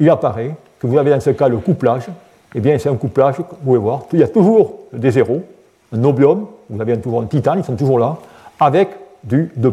[0.00, 2.06] il apparaît que vous avez dans ce cas le couplage,
[2.54, 5.42] eh bien c'est un couplage, vous pouvez voir, il y a toujours des zéros,
[5.92, 8.16] un nobium, vous avez toujours un titane, ils sont toujours là,
[8.58, 9.72] avec du 2+.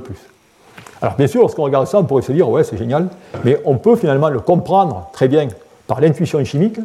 [1.02, 3.08] Alors bien sûr, lorsqu'on regarde ça, on pourrait se dire, ouais, c'est génial,
[3.44, 5.48] mais on peut finalement le comprendre très bien
[5.88, 6.80] par l'intuition chimique,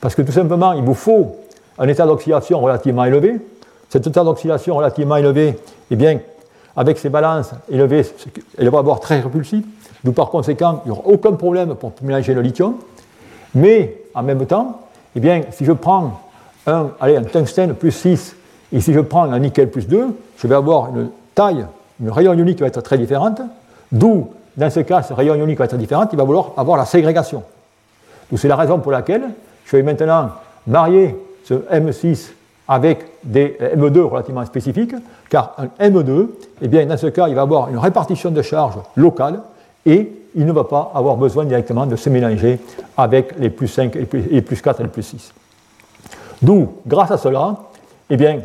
[0.00, 1.36] parce que tout simplement, il vous faut
[1.78, 3.40] un état d'oxydation relativement élevé.
[3.88, 5.58] Cet état d'oxydation relativement élevé,
[5.90, 6.18] eh bien,
[6.76, 8.02] avec ses balances élevées,
[8.58, 9.64] elle va avoir très repulsif,
[10.04, 12.74] d'où par conséquent, il n'y aura aucun problème pour mélanger le lithium.
[13.54, 14.82] Mais en même temps,
[15.14, 16.20] eh bien, si je prends
[16.66, 18.36] un, allez, un tungstène plus 6
[18.72, 21.64] et si je prends un nickel plus 2, je vais avoir une taille,
[22.00, 23.40] une rayon ionique va être très différente,
[23.90, 26.84] d'où, dans ce cas, ce rayon ionique va être différent, il va vouloir avoir la
[26.84, 27.42] ségrégation.
[28.34, 29.22] C'est la raison pour laquelle
[29.64, 30.30] je vais maintenant
[30.66, 32.30] marier ce M6
[32.68, 34.94] avec des M2 relativement spécifiques,
[35.28, 36.28] car un M2,
[36.62, 39.40] eh bien, dans ce cas, il va avoir une répartition de charge locale
[39.84, 42.58] et il ne va pas avoir besoin directement de se mélanger
[42.96, 45.32] avec les plus 5, les plus, 4 et les plus 6.
[46.42, 47.56] D'où, grâce à cela,
[48.10, 48.40] eh bien,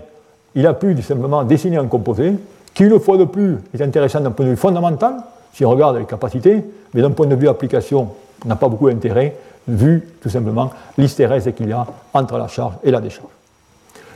[0.53, 2.33] il a pu simplement dessiner un composé
[2.73, 5.15] qui, une fois de plus, est intéressant d'un point de vue fondamental,
[5.53, 8.09] si on regarde les capacités, mais d'un point de vue application,
[8.45, 9.35] n'a pas beaucoup d'intérêt,
[9.67, 13.29] vu tout simplement l'hystérèse qu'il y a entre la charge et la décharge.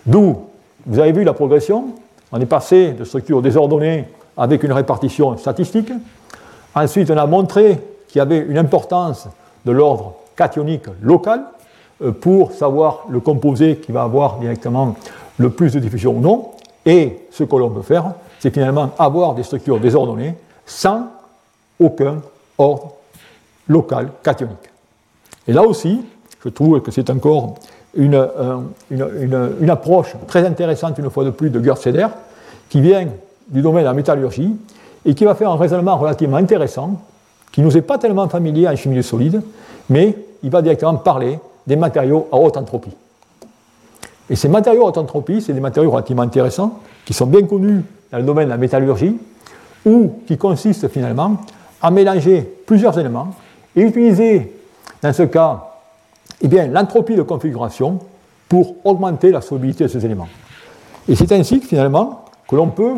[0.05, 0.37] D'où,
[0.85, 1.89] vous avez vu la progression,
[2.31, 4.05] on est passé de structures désordonnées
[4.37, 5.91] avec une répartition statistique.
[6.73, 9.27] Ensuite, on a montré qu'il y avait une importance
[9.65, 11.41] de l'ordre cationique local
[12.01, 14.95] euh, pour savoir le composé qui va avoir directement
[15.37, 16.51] le plus de diffusion ou non.
[16.85, 18.13] Et ce que l'on peut faire,
[18.45, 20.35] c'est finalement avoir des structures désordonnées
[20.67, 21.07] sans
[21.79, 22.21] aucun
[22.59, 22.91] ordre
[23.67, 24.69] local cationique.
[25.47, 26.05] Et là aussi,
[26.43, 27.55] je trouve que c'est encore
[27.97, 28.59] euh,
[28.91, 32.05] une, approche très intéressante, une fois de plus, de Gerseder,
[32.69, 33.07] qui vient
[33.47, 34.55] du domaine de la métallurgie
[35.03, 37.01] et qui va faire un raisonnement relativement intéressant,
[37.51, 39.41] qui nous est pas tellement familier en chimie solide,
[39.89, 42.93] mais il va directement parler des matériaux à haute entropie.
[44.29, 47.83] Et ces matériaux à haute entropie, c'est des matériaux relativement intéressants, qui sont bien connus
[48.11, 49.17] dans le domaine de la métallurgie,
[49.85, 51.37] ou qui consistent finalement
[51.81, 53.35] à mélanger plusieurs éléments
[53.75, 54.51] et utiliser
[55.01, 55.63] dans ce cas,
[56.41, 57.99] eh l'entropie de configuration
[58.49, 60.27] pour augmenter la solubilité de ces éléments.
[61.07, 62.95] Et c'est ainsi que finalement que l'on peut,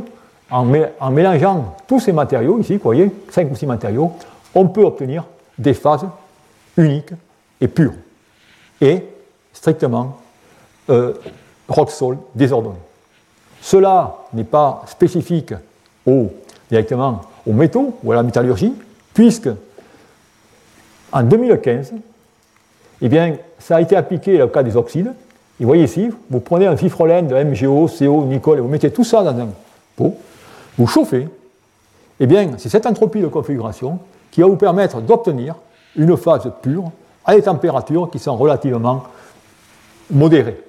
[0.49, 4.13] en, mélangeant tous ces matériaux, ici, vous voyez, 5 ou 6 matériaux,
[4.55, 5.25] on peut obtenir
[5.57, 6.05] des phases
[6.77, 7.11] uniques
[7.59, 7.93] et pures,
[8.79, 9.03] et
[9.51, 10.17] strictement
[10.89, 11.13] euh,
[11.67, 12.75] rock-sol désordonnées.
[13.61, 15.53] Cela n'est pas spécifique
[16.69, 18.73] directement aux métaux ou à la métallurgie,
[19.13, 19.49] puisque
[21.11, 21.93] en 2015,
[23.01, 25.13] Eh bien, ça a été appliqué au cas des oxydes.
[25.59, 28.91] Et vous voyez ici, vous prenez un fifrolène de MgO, CO, nickel, et vous mettez
[28.91, 29.49] tout ça dans un
[29.95, 30.15] pot,
[30.77, 31.27] vous chauffez.
[32.19, 33.99] Eh bien, c'est cette entropie de configuration
[34.31, 35.55] qui va vous permettre d'obtenir
[35.95, 36.91] une phase pure
[37.25, 39.03] à des températures qui sont relativement
[40.11, 40.61] modérées.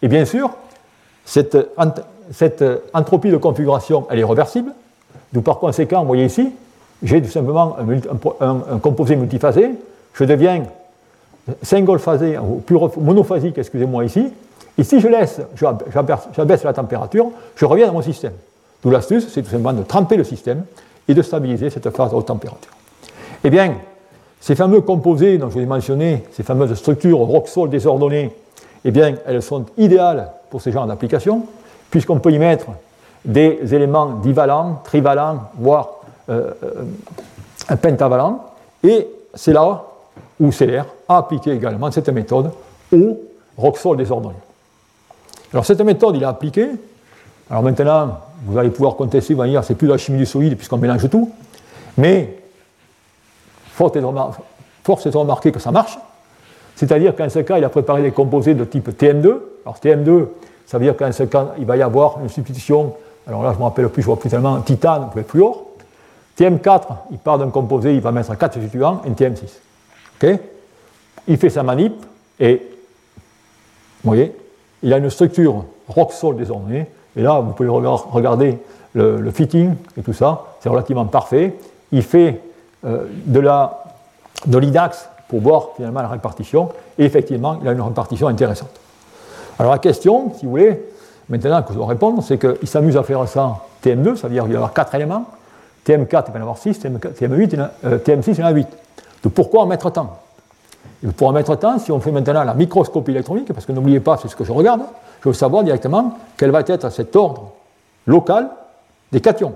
[0.00, 0.50] Et bien sûr,
[1.24, 1.56] cette,
[2.92, 4.72] entropie de configuration, elle est réversible.
[5.32, 6.50] Donc par conséquent, vous voyez ici,
[7.02, 7.76] j'ai tout simplement
[8.40, 9.70] un, composé multiphasé.
[10.14, 10.64] Je deviens
[11.62, 12.62] single phasé, ou
[13.00, 14.32] monophasique, excusez-moi ici.
[14.78, 15.40] Et si je laisse,
[16.36, 18.32] j'abaisse la température, je reviens dans mon système.
[18.82, 20.64] D'où l'astuce, c'est tout simplement de tremper le système
[21.08, 22.72] et de stabiliser cette phase à haute température.
[23.44, 23.74] Eh bien,
[24.40, 28.32] ces fameux composés dont je vous ai mentionné, ces fameuses structures rock-sol désordonnées,
[28.84, 31.46] eh bien, elles sont idéales pour ce genre d'application,
[31.92, 32.66] puisqu'on peut y mettre
[33.24, 36.50] des éléments divalents, trivalents, voire euh,
[37.70, 38.46] euh, pentavalents,
[38.82, 39.84] et c'est là
[40.40, 42.50] où l'air a appliqué également cette méthode
[42.92, 43.20] au
[43.56, 44.34] rock-sol désordonné.
[45.52, 46.66] Alors cette méthode, il a appliqué.
[47.50, 50.56] Alors maintenant, vous allez pouvoir contester, vous allez dire, c'est plus la chimie du solide
[50.56, 51.30] puisqu'on mélange tout.
[51.98, 52.38] Mais
[53.74, 55.98] force est de remarquer que ça marche.
[56.74, 59.36] C'est-à-dire qu'en ce cas, il a préparé des composés de type TM2.
[59.64, 60.26] Alors TM2,
[60.66, 61.24] ça veut dire qu'en ce
[61.58, 62.94] il va y avoir une substitution,
[63.26, 65.66] alors là je ne me rappelle plus, je vois plus tellement, titane plus fluor.
[66.38, 70.38] TM4, il part d'un composé, il va mettre 4 substituants, un TM6.
[71.28, 71.94] il fait sa manip
[72.40, 72.54] et,
[74.02, 74.34] vous voyez,
[74.82, 76.90] il a une structure rock-sol désormais.
[77.14, 78.58] Et là, vous pouvez regarder
[78.94, 81.54] le, fitting et tout ça, c'est relativement parfait.
[81.92, 82.40] Il fait
[82.84, 86.70] euh, de l'IDAX pour voir finalement la répartition.
[86.98, 88.70] Et effectivement, il a une répartition intéressante.
[89.62, 90.82] Alors la question, si vous voulez,
[91.28, 94.42] maintenant que je dois répondre, c'est qu'il s'amuse à faire ça TM2, ça veut dire
[94.42, 95.26] qu'il va y avoir 4 éléments.
[95.86, 98.66] TM4, il va y en avoir 6, TM8, TM6, il y en a 8.
[99.22, 100.18] Donc pourquoi en mettre tant?
[101.16, 104.16] Pour en mettre tant, si on fait maintenant la microscopie électronique, parce que n'oubliez pas,
[104.20, 104.80] c'est ce que je regarde,
[105.22, 107.52] je veux savoir directement quel va être cet ordre
[108.08, 108.48] local
[109.12, 109.52] des cations.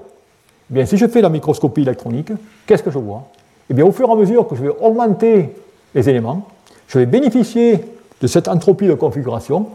[0.71, 2.31] Eh bien, si je fais la microscopie électronique,
[2.65, 3.25] qu'est-ce que je vois?
[3.69, 5.53] Eh bien, au fur et à mesure que je vais augmenter
[5.97, 6.43] les éléments,
[6.87, 7.85] je vais bénéficier
[8.21, 9.67] de cette entropie de configuration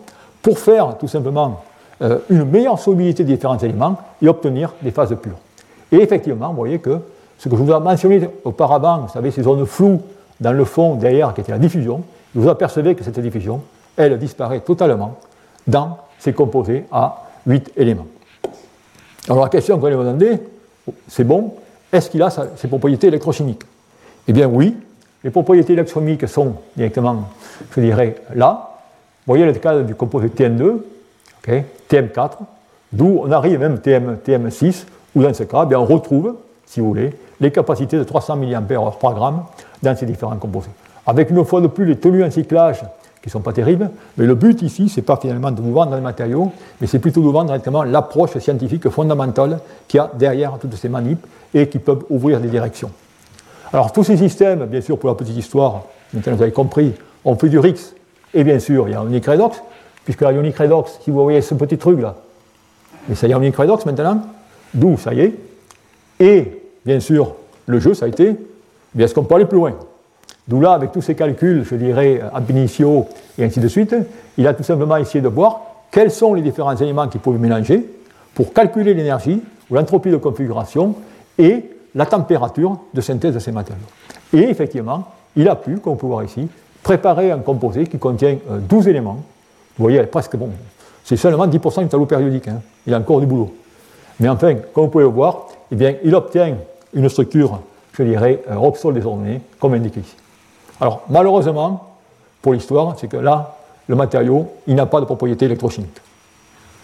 [0.41, 1.61] pour faire tout simplement
[2.01, 5.37] euh, une meilleure solubilité des différents éléments et obtenir des phases pures.
[5.91, 6.99] Et effectivement, vous voyez que
[7.37, 10.01] ce que je vous ai mentionné auparavant, vous savez, ces zones floues
[10.39, 13.61] dans le fond derrière qui était la diffusion, vous apercevez que cette diffusion,
[13.95, 15.17] elle disparaît totalement
[15.67, 18.07] dans ces composés à 8 éléments.
[19.27, 20.39] Alors la question que vous allez me demander,
[21.07, 21.55] c'est bon,
[21.91, 23.63] est-ce qu'il a ses propriétés électrochimiques?
[24.27, 24.75] Eh bien oui,
[25.23, 27.25] les propriétés électrochimiques sont directement,
[27.75, 28.70] je dirais, là.
[29.28, 30.78] Voyez le cas du composé TN2,
[31.89, 32.32] TM4,
[32.91, 36.88] d'où on arrive même TM, TM6, où dans ce cas, bien, on retrouve, si vous
[36.88, 38.61] voulez, les capacités de 300 mAh
[38.99, 39.43] par gramme
[39.82, 40.69] dans ces différents composés.
[41.05, 42.82] Avec une fois de plus les tenues en cyclage
[43.22, 45.74] qui ne sont pas terribles, mais le but ici, ce n'est pas finalement de vous
[45.74, 50.01] vendre les matériaux, mais c'est plutôt de vous vendre directement l'approche scientifique fondamentale qu'il y
[50.01, 52.89] a derrière toutes ces manips et qui peuvent ouvrir des directions.
[53.72, 56.93] Alors tous ces systèmes, bien sûr, pour la petite histoire, maintenant vous avez compris,
[57.24, 57.93] on fait du RIX,
[58.34, 59.61] et bien sûr, il y a unique redox,
[60.03, 62.15] puisque la unique redox, si vous voyez ce petit truc là,
[63.07, 64.21] mais ça y est, unique redox maintenant,
[64.73, 65.34] d'où ça y est,
[66.19, 68.36] et bien sûr, le jeu, ça a été,
[68.93, 69.73] bien est-ce qu'on peut aller plus loin?
[70.47, 73.05] D'où là, avec tous ces calculs, je dirais, ab initio
[73.38, 73.95] et ainsi de suite,
[74.38, 75.61] il a tout simplement essayé de voir
[75.91, 77.86] quels sont les différents éléments qu'il pouvait mélanger
[78.34, 80.95] pour calculer l'énergie ou l'entropie de configuration
[81.38, 83.82] et la température de synthèse de ces matériaux.
[84.34, 86.47] Et effectivement, il a pu, comme on peut voir ici,
[86.84, 89.23] préparer un composé qui contient 12 euh, éléments.
[89.77, 90.49] Vous voyez, presque bon.
[91.03, 92.47] C'est seulement 10% du tableau périodique.
[92.47, 92.61] Hein.
[92.86, 93.53] Il a encore du boulot.
[94.19, 96.55] Mais enfin, comme vous pouvez le voir, eh bien, il obtient
[96.93, 97.59] une structure,
[97.93, 100.15] je dirais, euh, rock-sol désordonnée, comme indiqué ici.
[100.79, 101.89] Alors, malheureusement,
[102.41, 103.57] pour l'histoire, c'est que là,
[103.88, 105.99] le matériau, il n'a pas de propriété électrochimique.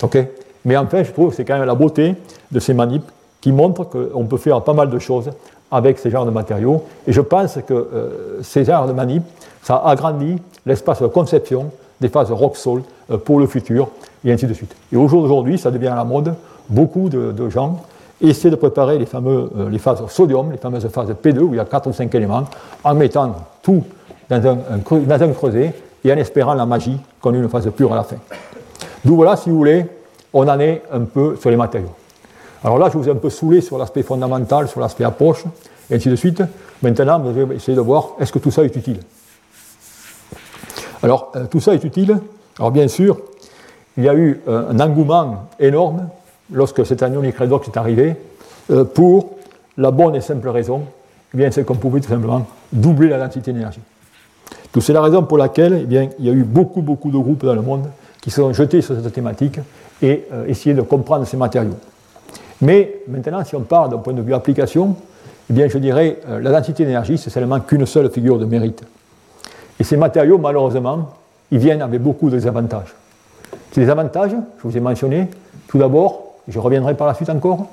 [0.04, 0.18] OK?
[0.66, 2.16] Mais enfin, je trouve que c'est quand même la beauté
[2.52, 3.10] de ces manips
[3.42, 5.32] qui montrent qu'on peut faire pas mal de choses
[5.72, 6.84] avec ces genres de matériaux.
[7.08, 9.24] Et je pense que euh, ces genres de manip,
[9.68, 13.90] ça agrandit l'espace de conception des phases rock-sol euh, pour le futur,
[14.24, 14.74] et ainsi de suite.
[14.94, 16.36] Et aujourd'hui, ça devient à la mode.
[16.70, 17.82] Beaucoup de, gens
[18.22, 21.60] essaient de préparer les, euh, les phases sodium, les fameuses phases P2, où il y
[21.60, 22.46] a 4 ou 5 éléments,
[22.82, 23.84] en mettant tout
[24.30, 24.58] dans un,
[25.02, 28.04] dans un creuset et en espérant la magie qu'on ait une phase pure à la
[28.04, 28.16] fin.
[29.04, 29.86] D'où voilà, si vous voulez,
[30.32, 31.94] on en est un peu sur les matériaux.
[32.64, 35.44] Alors là, je vous ai un peu saoulé sur l'aspect fondamental, sur l'aspect approche,
[35.90, 36.42] et ainsi de suite.
[36.82, 39.00] Maintenant, vous allez essayer de voir est-ce que tout ça est utile?
[41.04, 42.18] Alors, euh, tout ça est utile.
[42.58, 43.18] Alors, bien sûr,
[43.98, 46.10] il y a eu euh, un engouement énorme
[46.52, 48.16] lorsque cet anion redox est arrivé,
[48.72, 49.38] euh, pour
[49.78, 50.84] la bonne et simple raison,
[51.38, 53.82] eh c'est qu'on pouvait tout simplement doubler la densité d'énergie.
[54.80, 57.46] C'est la raison pour laquelle eh bien, il y a eu beaucoup, beaucoup de groupes
[57.46, 57.90] dans le monde
[58.22, 59.60] qui se sont jetés sur cette thématique
[60.02, 61.78] et euh, essayer de comprendre ces matériaux.
[62.62, 64.96] Mais maintenant, si on parle d'un point de vue application,
[65.50, 68.84] eh bien, je dirais, euh, la densité d'énergie, c'est seulement qu'une seule figure de mérite.
[69.80, 71.10] Et ces matériaux, malheureusement,
[71.52, 72.94] ils viennent avec beaucoup de désavantages.
[73.72, 75.30] Ces désavantages, je vous ai mentionné,
[75.68, 77.68] tout d'abord, je reviendrai par la suite encore,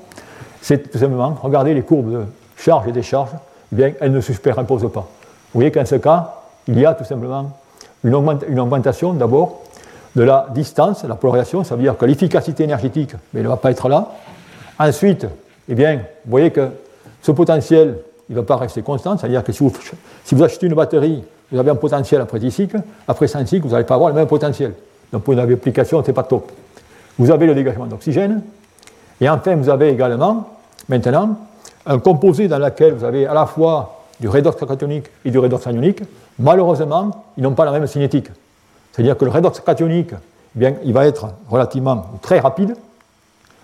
[0.61, 2.23] c'est tout simplement, regardez les courbes de
[2.57, 3.29] charge et décharge,
[3.71, 5.01] eh bien, elles ne se superimposent pas.
[5.01, 6.33] Vous voyez qu'en ce cas,
[6.67, 7.51] il y a tout simplement
[8.03, 8.13] une,
[8.59, 9.61] augmentation d'abord
[10.15, 13.57] de la distance, la polarisation, ça veut dire que l'efficacité énergétique mais elle ne va
[13.57, 14.09] pas être là.
[14.79, 15.27] Ensuite,
[15.67, 16.69] eh bien, vous voyez que
[17.21, 17.97] ce potentiel,
[18.29, 21.71] il ne va pas rester constant, c'est-à-dire que si vous, achetez une batterie, vous avez
[21.71, 24.73] un potentiel après 10 cycles, après 5 cycles, vous n'allez pas avoir le même potentiel.
[25.11, 26.51] Donc pour une application, ce n'est pas top.
[27.17, 28.41] Vous avez le dégagement d'oxygène,
[29.21, 30.49] et enfin, vous avez également,
[30.89, 31.37] maintenant,
[31.85, 35.65] un composé dans lequel vous avez à la fois du redox cationique et du redox
[35.67, 36.01] anionique.
[36.39, 38.27] Malheureusement, ils n'ont pas la même cinétique.
[38.91, 42.75] C'est-à-dire que le redox cationique, eh bien, il va être relativement très rapide,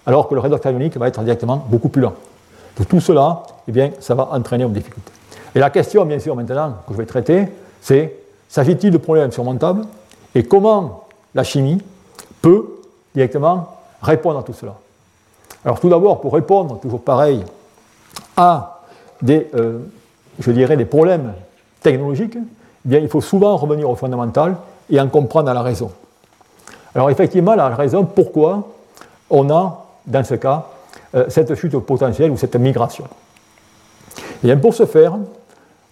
[0.06, 2.14] alors que le redox anionique va être directement beaucoup plus lent.
[2.78, 5.12] Donc tout cela, eh bien, ça va entraîner une difficulté.
[5.54, 7.48] Et la question, bien sûr, maintenant, que je vais traiter,
[7.82, 8.16] c'est
[8.48, 9.84] s'agit-il de problèmes surmontables
[10.36, 11.06] et comment
[11.36, 11.82] la chimie
[12.42, 12.66] peut
[13.14, 14.76] directement répondre à tout cela
[15.66, 17.44] Alors tout d'abord, pour répondre, toujours pareil,
[18.38, 18.82] à
[19.22, 19.80] des, euh,
[20.90, 21.34] problèmes
[21.82, 22.38] technologiques,
[22.90, 24.56] eh il faut souvent revenir au fondamental
[24.90, 25.92] et en comprendre la raison.
[26.96, 28.68] Alors effectivement, la raison pourquoi
[29.30, 30.68] on a, dans ce cas,
[31.16, 33.06] euh, cette chute potentielle ou cette migration.
[34.44, 35.16] Et bien, pour ce faire,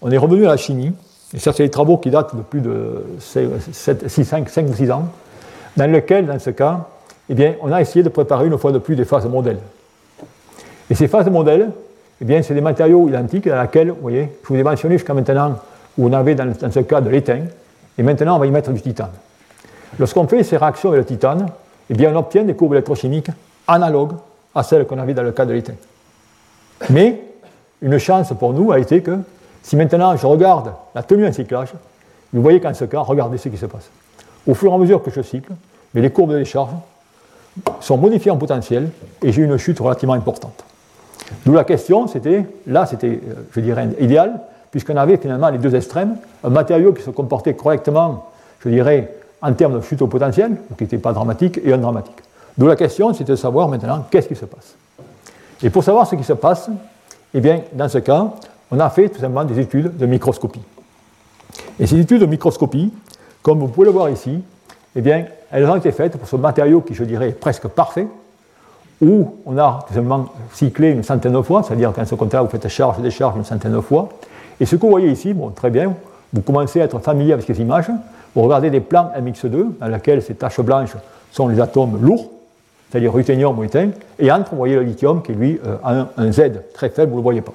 [0.02, 0.94] on est revenu à la chimie,
[1.34, 5.09] et ça c'est des travaux qui datent de plus de 5, 5 ou 6 ans,
[5.77, 6.88] dans lesquels, dans ce cas,
[7.30, 9.59] eh bien, on a essayé de préparer une fois de plus des phases modèles.
[10.89, 11.69] Et ces phases modèles,
[12.21, 15.13] eh bien, c'est des matériaux identiques dans lesquels, vous voyez, je vous ai mentionné jusqu'à
[15.13, 15.55] maintenant,
[15.97, 17.41] où on avait dans, ce cas de l'étain,
[17.97, 19.11] et maintenant on va y mettre du titane.
[19.99, 21.47] Lorsqu'on fait ces réactions avec le titane,
[21.89, 23.30] eh bien, on obtient des courbes électrochimiques
[23.67, 24.13] analogues
[24.55, 25.73] à celles qu'on avait dans le cas de l'étain.
[26.89, 27.21] Mais
[27.82, 29.17] une chance pour nous a été que
[29.70, 31.70] si maintenant je regarde la tenue en cyclage,
[32.34, 33.91] vous voyez qu'en ce cas, regardez ce qui se passe.
[34.47, 35.51] Au fur et à mesure que je cycle,
[35.93, 36.72] mais les courbes de décharge
[37.80, 38.89] sont modifiées en potentiel
[39.22, 40.63] et j'ai une chute relativement importante.
[41.45, 44.41] D'où la question, c'était, là c'était, euh, je dirais, idéal,
[44.72, 49.53] puisqu'on avait finalement les deux extrêmes, un matériau qui se comportait correctement, je dirais, en
[49.53, 52.17] termes de chute au potentiel, qui n'était pas dramatique, et un dramatique.
[52.57, 54.74] D'où la question, c'était de savoir maintenant qu'est-ce qui se passe.
[55.61, 56.72] Et pour savoir ce qui se passe,
[57.36, 58.32] eh bien, dans ce cas,
[58.72, 60.61] on a fait tout simplement des études de microscopie.
[61.80, 62.93] Et ces études de microscopie,
[63.41, 64.41] comme vous pouvez le voir ici,
[64.95, 68.07] eh bien, elles ont été faites pour ce matériau qui, je dirais, est presque parfait,
[69.01, 72.49] où on a tout simplement cyclé une centaine de fois, c'est-à-dire qu'en ce compte-là, vous
[72.49, 74.09] faites charge et décharge une centaine de fois.
[74.59, 75.93] Et ce que vous voyez ici, bon, très bien,
[76.34, 77.89] vous commencez à être familier avec ces images.
[78.36, 80.95] Vous regardez des plans MX2, dans lesquels ces taches blanches
[81.32, 82.30] sont les atomes lourds,
[82.89, 86.32] c'est-à-dire ruthénium ou étain, et entre, vous voyez le lithium qui, lui, euh, a un,
[86.32, 87.53] Z très faible, vous ne le voyez pas.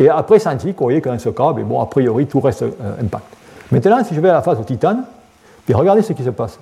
[0.00, 3.00] Et après scientifique, vous voyez que dans ce cas, bon, a priori, tout reste euh,
[3.00, 3.24] impact.
[3.70, 5.04] Maintenant, si je vais à la phase au titane,
[5.64, 6.58] puis regardez ce qui se passe.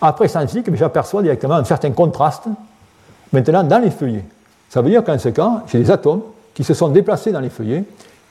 [0.00, 2.44] Après scientifique, j'aperçois directement un certain contraste
[3.32, 4.24] maintenant dans les feuillets.
[4.68, 6.22] Ça veut dire qu'en ce cas, j'ai des atomes
[6.54, 7.84] qui se sont déplacés dans les feuillets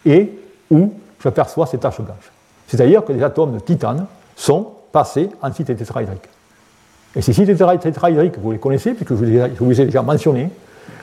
[0.06, 0.32] et
[0.72, 2.32] où j'aperçois ces taches blanches.
[2.68, 4.06] C'est-à-dire que les atomes de titane
[4.36, 6.30] sont passés en site tétrahydrique.
[7.16, 7.48] Et ces sites
[7.82, 10.50] tétrahydriques, vous les connaissez, puisque je vous ai déjà mentionné.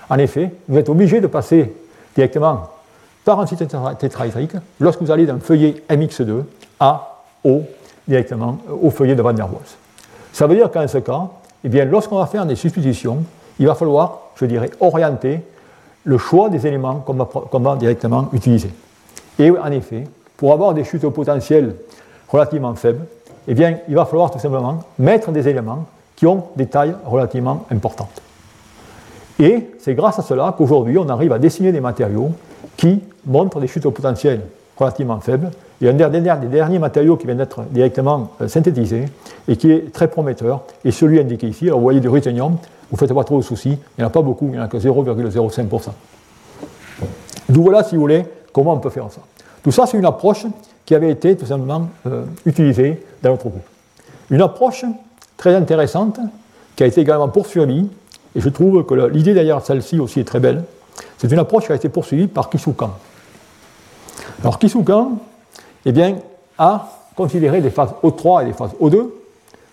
[0.08, 1.74] En effet, vous êtes obligé de passer
[2.14, 2.68] directement
[3.24, 3.64] par un site
[3.98, 6.42] tétrahydrique lorsque vous allez d'un feuillet MX2
[6.80, 7.62] à O,
[8.06, 9.62] directement au feuillet de Van der Waals.
[10.32, 11.28] Ça veut dire qu'en ce cas,
[11.64, 13.18] eh lorsqu'on va faire des substitutions,
[13.58, 15.40] il va falloir, je dirais, orienter
[16.04, 18.70] le choix des éléments qu'on va, directement utiliser.
[19.38, 20.04] Et en effet,
[20.36, 21.76] pour avoir des chutes au potentiel
[22.28, 23.06] relativement faibles,
[23.48, 27.64] eh bien, il va falloir tout simplement mettre des éléments qui ont des tailles relativement
[27.70, 28.22] importantes.
[29.38, 32.32] Et c'est grâce à cela qu'aujourd'hui, on arrive à dessiner des matériaux
[32.76, 34.40] qui montrent des chutes au potentiel
[34.76, 35.50] relativement faibles
[35.80, 39.04] et un des derniers, matériaux qui vient d'être directement euh, synthétisé
[39.48, 41.66] et qui est très prometteur est celui indiqué ici.
[41.66, 42.52] Alors vous voyez du ruthénium,
[42.90, 44.58] vous ne faites pas trop de soucis, il n'y en a pas beaucoup, il n'y
[44.58, 45.90] en a que 0,05%.
[47.48, 49.20] D'où voilà, si vous voulez, comment on peut faire ça.
[49.62, 50.46] Tout ça, c'est une approche
[50.86, 53.62] qui avait été tout simplement euh, utilisée dans notre groupe.
[54.30, 54.84] Une approche
[55.36, 56.18] très intéressante
[56.76, 57.88] qui a été également poursuivie,
[58.34, 60.64] et je trouve que l'idée derrière celle-ci aussi est très belle.
[61.18, 62.90] C'est une approche qui a été poursuivie par Kisukan.
[64.40, 65.18] Alors Kisukan,
[65.84, 66.16] eh bien,
[66.58, 69.08] a considéré des phases O3 et des phases O2.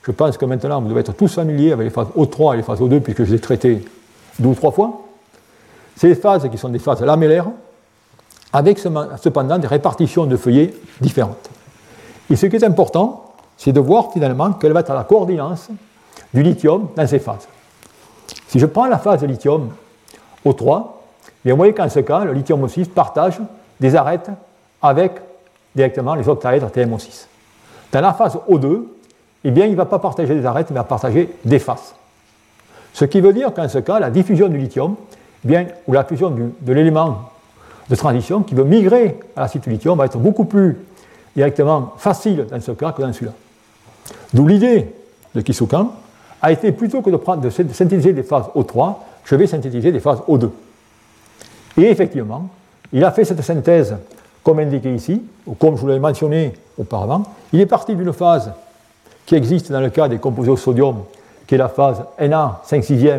[0.03, 2.63] Je pense que maintenant, vous devez être tous familiers avec les phases O3 et les
[2.63, 3.85] phases O2, puisque je les ai traitées
[4.39, 5.01] deux ou trois fois.
[5.95, 7.47] Ces phases qui sont des phases lamellaires,
[8.53, 11.49] avec cependant des répartitions de feuillets différentes.
[12.29, 15.69] Et ce qui est important, c'est de voir finalement quelle va être la coordinance
[16.33, 17.47] du lithium dans ces phases.
[18.47, 19.69] Si je prends la phase de lithium
[20.45, 20.85] O3,
[21.45, 23.39] vous voyez qu'en ce cas, le lithium O6 partage
[23.79, 24.29] des arêtes
[24.81, 25.13] avec
[25.75, 27.25] directement les octaèdres TMO6.
[27.91, 28.83] Dans la phase O2,
[29.43, 31.95] eh bien, il ne va pas partager des arêtes, il va partager des faces.
[32.93, 34.95] Ce qui veut dire qu'en ce cas, la diffusion du lithium,
[35.43, 37.31] eh bien, ou la fusion de l'élément
[37.89, 40.77] de transition qui veut migrer à l'acide lithium va être beaucoup plus
[41.35, 43.33] directement facile dans ce cas que dans celui-là.
[44.33, 44.93] D'où l'idée
[45.33, 45.91] de Kisukan
[46.41, 50.49] a été plutôt que de synthétiser des phases O3, je vais synthétiser des phases O2.
[51.77, 52.49] Et effectivement,
[52.91, 53.95] il a fait cette synthèse
[54.43, 57.23] comme indiqué ici, ou comme je vous l'avais mentionné auparavant.
[57.53, 58.51] Il est parti d'une phase
[59.25, 61.03] qui existe dans le cas des composés au sodium,
[61.47, 63.09] qui est la phase Na 5 6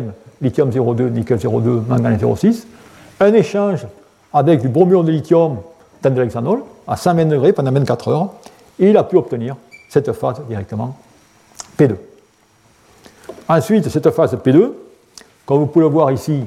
[0.41, 2.63] lithium 0,2, nickel 0,2, manganèse 0,6.
[3.19, 3.87] Un échange
[4.33, 5.57] avec du bromion de lithium
[6.01, 8.29] dans de l'hexanol à 120 degrés pendant 24 heures,
[8.79, 9.55] et il a pu obtenir
[9.87, 10.97] cette phase directement
[11.77, 11.95] P2.
[13.47, 14.71] Ensuite, cette phase P2,
[15.45, 16.43] comme vous pouvez le voir ici,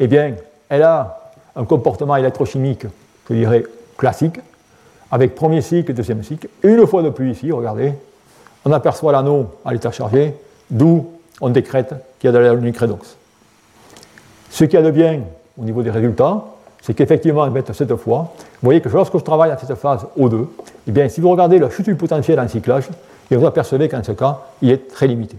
[0.00, 0.34] eh bien,
[0.68, 2.86] elle a un comportement électrochimique,
[3.28, 3.64] je dirais,
[3.98, 4.40] classique,
[5.10, 6.48] avec premier cycle, deuxième cycle.
[6.62, 7.92] Et une fois de plus ici, regardez,
[8.64, 10.34] on aperçoit l'anneau à l'état chargé,
[10.70, 11.06] d'où
[11.40, 13.16] on décrète qu'il y a de la redox.
[14.50, 15.20] Ce qu'il y a de bien
[15.58, 16.44] au niveau des résultats,
[16.80, 20.46] c'est qu'effectivement, cette fois, vous voyez que lorsque je travaille à cette phase O2,
[20.86, 22.88] eh bien, si vous regardez la chute du potentiel en cyclage,
[23.30, 25.36] et vous apercevez qu'en ce cas, il est très limité.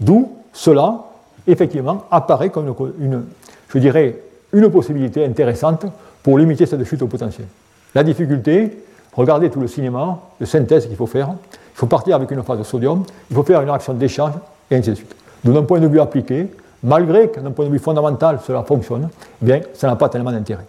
[0.00, 1.04] D'où cela,
[1.46, 3.24] effectivement, apparaît comme une,
[3.68, 4.18] je dirais,
[4.52, 5.84] une possibilité intéressante
[6.22, 7.46] pour limiter cette chute au potentiel.
[7.94, 8.84] La difficulté,
[9.14, 11.30] regardez tout le cinéma de synthèse qu'il faut faire.
[11.52, 14.32] Il faut partir avec une phase de sodium, il faut faire une réaction d'échange,
[14.70, 15.14] et ainsi de suite.
[15.44, 16.48] d'un point de vue appliqué,
[16.82, 19.08] malgré que d'un point de vue fondamental cela fonctionne,
[19.42, 20.66] eh bien, ça n'a pas tellement d'intérêt.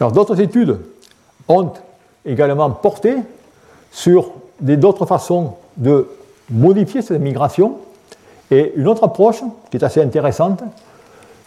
[0.00, 0.78] Alors d'autres études
[1.48, 1.72] ont
[2.24, 3.16] également porté
[3.90, 6.08] sur d'autres façons de
[6.50, 7.76] modifier cette migration
[8.50, 10.62] et une autre approche qui est assez intéressante,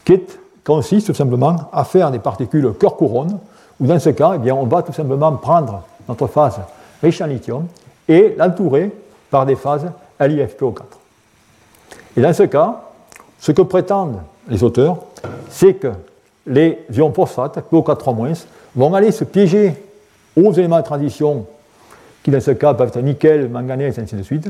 [0.03, 0.21] qui
[0.63, 3.39] consiste tout simplement à faire des particules cœur-couronne,
[3.79, 6.59] où dans ce cas, eh bien, on va tout simplement prendre notre phase
[7.01, 7.67] riche en lithium
[8.07, 8.91] et l'entourer
[9.29, 10.81] par des phases LiFPO4.
[12.17, 12.81] Et dans ce cas,
[13.39, 14.97] ce que prétendent les auteurs,
[15.49, 15.91] c'est que
[16.47, 18.45] les ions phosphate, PO4
[18.75, 19.73] vont aller se piéger
[20.37, 21.45] aux éléments de transition
[22.23, 24.47] qui, dans ce cas, peuvent être nickel, manganèse, ainsi de suite,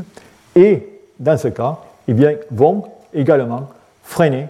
[0.55, 3.69] et dans ce cas, eh bien, vont également
[4.03, 4.47] freiner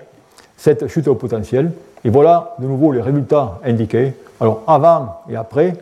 [0.57, 1.71] cette chute au potentiel.
[2.05, 4.13] Et voilà de nouveau les résultats indiqués.
[4.39, 5.75] Alors, avant et après,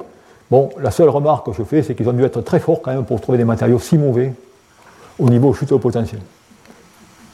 [0.50, 2.92] bon, la seule remarque que je fais, c'est qu'ils ont dû être très forts quand
[2.92, 4.34] même pour trouver des matériaux si mauvais
[5.20, 6.22] au niveau chute au potentiel.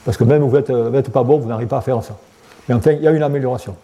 [0.03, 2.17] Parce que même vous n'êtes euh, pas bon, vous n'arrivez pas à faire ça.
[2.67, 3.75] Mais enfin, il y a une amélioration.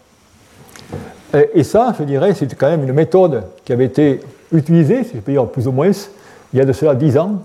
[1.54, 5.20] Et, ça, je dirais, c'est quand même une méthode qui avait été utilisée, si je
[5.20, 5.92] peux dire plus ou moins,
[6.54, 7.44] il y a de cela 10 ans,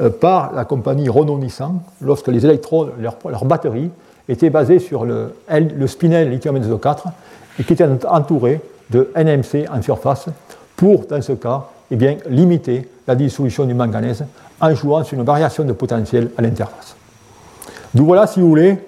[0.00, 3.90] euh, par la compagnie Renault-Nissan, lorsque les électrodes, leur, leur, batterie,
[4.28, 7.08] étaient basées sur le, le spinel lithium 4
[7.58, 8.60] et qui étaient entourées
[8.90, 10.26] de NMC en surface
[10.76, 14.24] pour, dans ce cas, eh bien, limiter la dissolution du manganèse
[14.60, 16.96] en jouant sur une variation de potentiel à l'interface.
[17.94, 18.78] Donc voilà, si vous voulez,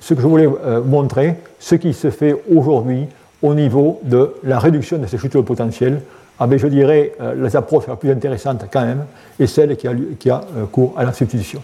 [0.00, 3.06] ce que je voulais euh, montrer, ce qui se fait aujourd'hui
[3.42, 6.02] au niveau de la réduction de ces chutes de potentiel,
[6.40, 9.04] avec, je dirais, euh, les approches les plus intéressantes quand même,
[9.38, 11.60] et celle qui a, qui a euh, cours à la substitution.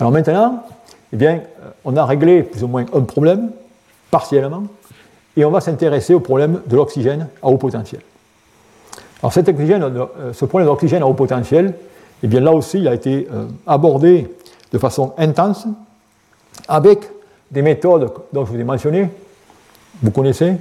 [0.00, 0.64] Alors maintenant,
[1.14, 1.40] eh bien,
[1.84, 3.52] on a réglé plus ou moins un problème,
[4.10, 4.64] partiellement,
[5.36, 8.02] et on va s'intéresser au problème de l'oxygène à haut potentiel.
[9.22, 9.82] Alors cet oxygène,
[10.32, 11.74] ce problème d'oxygène à haut potentiel,
[12.22, 13.28] eh là aussi, il a été
[13.66, 14.28] abordé
[14.72, 15.66] de façon intense,
[16.68, 17.08] avec
[17.50, 19.08] des méthodes dont je vous ai mentionné,
[20.02, 20.54] vous connaissez.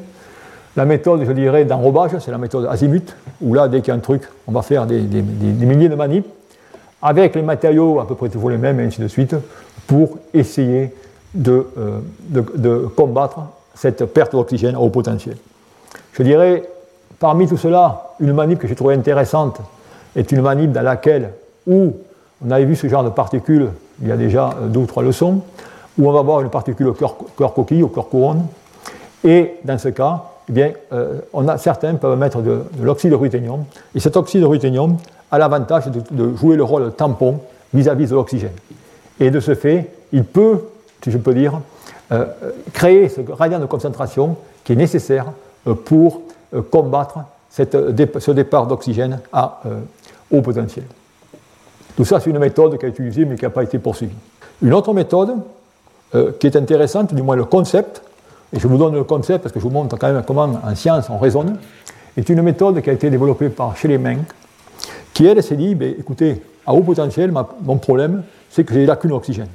[0.76, 3.96] La méthode, je dirais, d'enrobage, c'est la méthode azimut, où là, dès qu'il y a
[3.96, 6.28] un truc, on va faire des, milliers de manips,
[7.04, 9.36] avec les matériaux à peu près toujours les mêmes, et ainsi de suite,
[9.86, 10.92] pour essayer
[11.36, 12.00] de, euh,
[12.30, 13.42] de combattre
[13.76, 15.38] cette perte d'oxygène au potentiel.
[16.14, 16.64] Je dirais,
[17.20, 19.60] parmi tout cela, une manip que j'ai trouvée intéressante
[20.16, 21.32] est une manip dans laquelle,
[21.68, 21.94] où
[22.46, 23.70] on avait vu ce genre de particules
[24.02, 25.42] il y a déjà euh, deux ou trois leçons,
[25.98, 28.46] où on va voir une particule cœur coquille ou cœur couronne.
[29.24, 33.16] Et dans ce cas, eh bien, euh, on a, certains peuvent mettre de, l'oxyde de
[33.16, 33.64] ruthénium.
[33.96, 34.98] Et cet oxyde de ruthénium
[35.34, 37.40] a l'avantage de, jouer le rôle tampon
[37.74, 38.54] vis-à-vis de l'oxygène.
[39.20, 40.60] Et de ce fait, il peut,
[41.04, 41.60] si je peux dire,
[42.12, 42.26] euh,
[42.72, 45.26] créer ce gradient de concentration qui est nécessaire
[45.86, 46.22] pour
[46.70, 47.20] combattre
[47.50, 49.62] ce départ d'oxygène à
[50.32, 50.86] haut potentiel.
[51.96, 54.16] Tout ça, c'est une méthode qui a été utilisée mais qui n'a pas été poursuivie.
[54.62, 55.36] Une autre méthode
[56.16, 58.02] euh, qui est intéressante, du moins le concept,
[58.52, 60.76] et je vous donne le concept parce que je vous montre quand même comment en
[60.76, 61.58] science on raisonne,
[62.18, 64.20] est une méthode qui a été développée par Shelley Menck,
[65.14, 69.12] qui elle s'est dit, écoutez, à haut potentiel, mon problème, c'est que j'ai des lacunes
[69.12, 69.48] d'oxygène.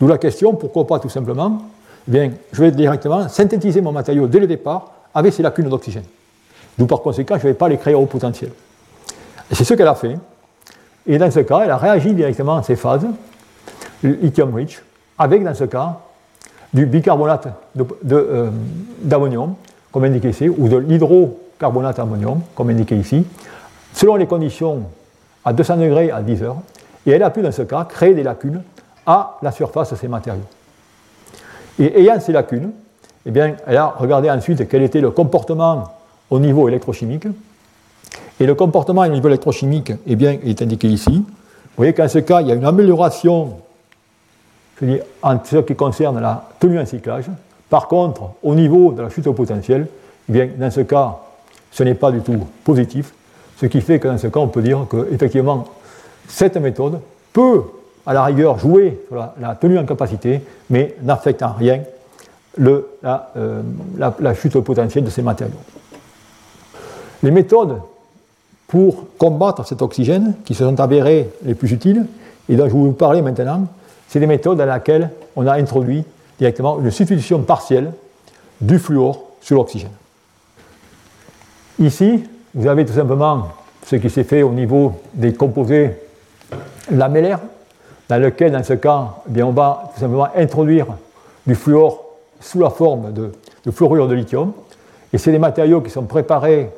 [0.00, 1.62] D'où la question, pourquoi pas tout simplement,
[2.08, 6.04] eh bien, je vais directement synthétiser mon matériau dès le départ avec ces lacunes d'oxygène.
[6.76, 8.50] D'où par conséquent, je ne vais pas les créer à haut potentiel.
[9.52, 10.16] C'est ce qu'elle a fait.
[11.06, 13.06] Et dans ce cas, elle a réagi directement à ces phases,
[14.02, 14.82] lithium rich,
[15.18, 15.98] avec dans ce cas
[16.72, 18.50] du bicarbonate euh,
[19.02, 19.54] d'ammonium,
[19.90, 23.26] comme indiqué ici, ou de l'hydrocarbonate d'ammonium, comme indiqué ici,
[23.92, 24.84] selon les conditions
[25.44, 26.56] à 200 degrés à 10 heures.
[27.06, 28.62] Et elle a pu, dans ce cas, créer des lacunes
[29.06, 30.42] à la surface de ces matériaux.
[31.78, 32.70] Et ayant ces lacunes,
[33.26, 35.84] eh bien, elle a regardé ensuite quel était le comportement
[36.30, 37.26] au niveau électrochimique.
[38.40, 41.12] Et le comportement au niveau électrochimique eh bien, est indiqué ici.
[41.12, 43.56] Vous voyez qu'en ce cas, il y a une amélioration
[45.22, 47.26] en ce qui concerne la tenue en cyclage.
[47.70, 49.86] Par contre, au niveau de la chute au potentiel,
[50.28, 51.18] eh bien, dans ce cas,
[51.70, 53.14] ce n'est pas du tout positif,
[53.62, 55.68] ce qui fait que dans ce cas, on peut dire qu'effectivement,
[56.26, 56.98] cette méthode
[57.32, 57.62] peut,
[58.04, 61.80] à la rigueur, jouer sur la, tenue en capacité, mais n'affecte en rien
[62.58, 63.62] euh,
[63.96, 65.54] la, chute au potentiel de ces matériaux.
[67.22, 67.80] Les méthodes
[68.66, 72.06] pour combattre cet oxygène, qui se sont avérées les plus utiles,
[72.48, 73.68] et dont je vais vous parler maintenant,
[74.08, 76.02] c'est des méthodes dans lesquelles on a introduit
[76.36, 77.92] directement une substitution partielle
[78.60, 79.92] du fluor sur l'oxygène.
[81.78, 82.24] Ici,
[82.54, 83.48] vous avez tout simplement
[83.86, 85.96] ce qui s'est fait au niveau des composés
[86.90, 87.40] lamellaires,
[88.08, 90.86] dans lequel, dans ce cas, eh bien, on va tout simplement introduire
[91.46, 92.04] du fluor
[92.40, 93.32] sous la forme de,
[93.70, 94.52] fluorure de lithium.
[95.12, 96.70] Et c'est des matériaux qui sont préparés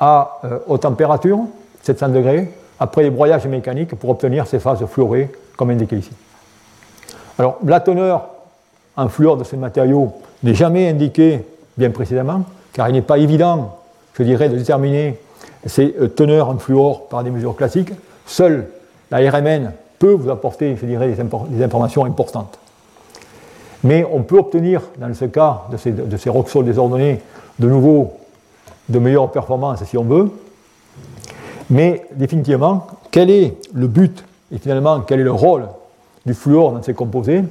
[0.00, 1.40] à euh, haute température,
[1.82, 6.10] 700 degrés, après des broyages mécaniques pour obtenir ces phases fluorées, comme indiqué ici.
[7.38, 8.28] Alors, la teneur
[8.96, 10.12] en fluor de ces matériaux
[10.42, 11.44] n'est jamais indiquée
[11.76, 13.78] bien précédemment, car il n'est pas évident,
[14.14, 15.18] je dirais, de déterminer
[15.66, 17.92] ces euh, teneurs en fluor par des mesures classiques.
[18.26, 18.68] Seule
[19.10, 22.58] la RMN peut vous apporter, je dirais, des, informations importantes.
[23.82, 27.20] Mais on peut obtenir, dans ce cas de ces, de roxols désordonnés,
[27.58, 28.14] de nouveau
[28.88, 30.30] de meilleures performances si on veut.
[31.70, 35.66] Mais définitivement, quel est le but et finalement quel est le rôle
[36.26, 37.44] du fluor dans ces composés,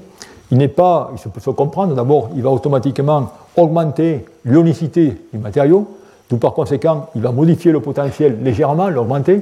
[0.51, 5.39] il n'est pas, il se peut se comprendre, d'abord, il va automatiquement augmenter l'ionicité du
[5.39, 5.88] matériau,
[6.30, 9.41] d'où par conséquent, il va modifier le potentiel légèrement, l'augmenter,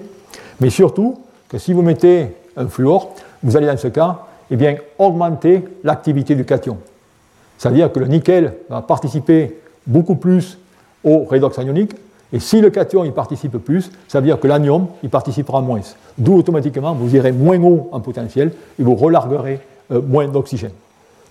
[0.60, 1.20] mais surtout
[1.50, 2.28] que si vous mettez
[2.58, 3.14] un fluor,
[3.44, 4.20] vous allez dans ce cas,
[4.50, 6.78] eh bien, augmenter l'activité du cation.
[7.58, 10.58] C'est-à-dire que le nickel va participer beaucoup plus
[11.04, 11.94] au redox anionique,
[12.34, 15.82] et si le cation y participe plus, ça veut dire que l'anion y participera moins.
[16.18, 19.60] D'où automatiquement vous irez moins haut en potentiel et vous relarguerez
[19.92, 20.72] euh, moins d'oxygène.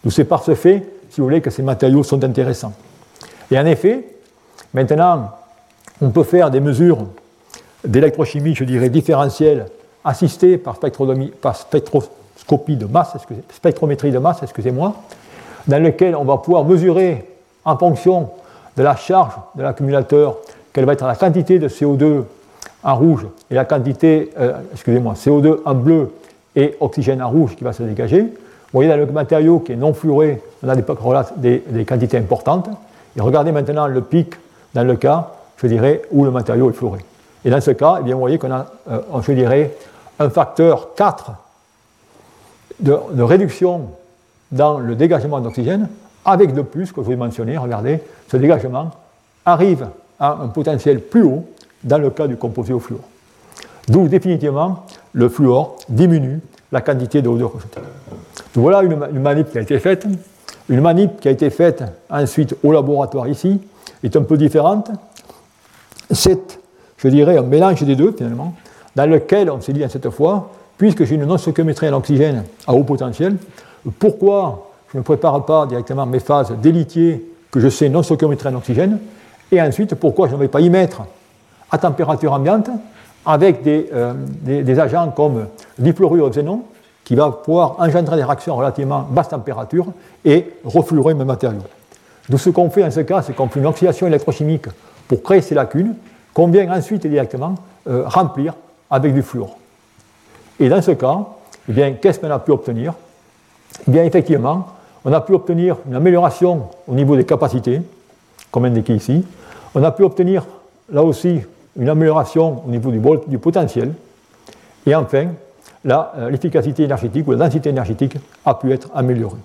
[0.05, 2.72] Donc c'est par ce fait, si vous voulez, que ces matériaux sont intéressants.
[3.51, 4.05] Et en effet,
[4.74, 5.30] maintenant,
[6.01, 6.98] on peut faire des mesures
[7.84, 9.66] d'électrochimie, je dirais, différentielles,
[10.05, 13.16] assistées par, spectroscopie de masse,
[13.53, 14.94] spectrométrie de masse, excusez-moi,
[15.66, 17.26] dans lesquelles on va pouvoir mesurer
[17.64, 18.30] en fonction
[18.76, 20.38] de la charge de l'accumulateur
[20.72, 22.24] quelle va être la quantité de CO2
[22.82, 26.12] en rouge et la quantité, euh, excusez-moi, CO2 en bleu
[26.57, 28.22] et oxygène en rouge qui va se dégager.
[28.22, 30.76] Vous voyez, dans le matériau qui est non fluoré, on a
[31.36, 32.68] des, quantités importantes.
[33.16, 34.34] Et regardez maintenant le pic
[34.74, 35.32] dans le cas,
[35.66, 37.00] dirais, où le matériau est fluoré.
[37.44, 39.68] Et dans ce cas, eh bien, vous voyez qu'on a, euh,
[40.18, 41.32] un facteur 4
[42.80, 43.88] de, réduction
[44.52, 45.88] dans le dégagement d'oxygène,
[46.24, 48.90] avec de plus, que je vous ai mentionné, regardez, ce dégagement
[49.44, 49.86] arrive
[50.18, 51.44] à un potentiel plus haut
[51.82, 53.00] dans le cas du composé au fluor.
[53.88, 56.40] D'où définitivement le fluor diminue
[56.72, 57.80] la quantité de rejetée.
[58.54, 60.06] voilà une, manip qui a été faite.
[60.68, 63.61] Une manip qui a été faite ensuite au laboratoire ici
[64.04, 64.90] est un peu différente.
[66.11, 66.61] C'est,
[66.96, 68.54] je dirais, un mélange des deux finalement,
[68.96, 72.72] dans lequel on s'est dit à cette fois, puisque j'ai une non-stoichiométrie en oxygène à
[72.74, 73.36] haut potentiel,
[73.98, 78.98] pourquoi je ne prépare pas directement mes phases d'élitier que je sais non-stoichiométrie en oxygène
[79.52, 81.02] et ensuite, pourquoi je ne vais pas y mettre
[81.70, 82.70] à température ambiante
[83.26, 85.46] avec des, euh, agents comme
[85.78, 86.62] difluorure de xénon
[87.04, 89.86] qui va pouvoir engendrer des réactions relativement basse température
[90.24, 91.62] et refluorer mes matériaux.
[92.28, 94.66] Donc ce qu'on fait en ce cas, c'est qu'on fait une oxydation électrochimique
[95.11, 95.96] pour créer ces lacunes
[96.48, 97.56] vient ensuite directement
[97.88, 98.54] euh, remplir
[98.90, 99.58] avec du fluor.
[100.58, 101.18] Et dans ce cas,
[101.68, 102.94] eh bien, qu'est-ce qu'on a pu obtenir?
[103.86, 104.68] Eh bien, effectivement,
[105.04, 107.82] on a pu obtenir une amélioration au niveau des capacités,
[108.50, 109.24] comme indiqué ici,
[109.74, 110.46] on a pu obtenir
[110.90, 111.40] là aussi
[111.76, 112.90] une amélioration au niveau
[113.26, 113.92] du, potentiel.
[114.86, 115.28] Et enfin,
[115.86, 119.40] euh, l'efficacité énergétique ou la densité énergétique a pu être améliorée.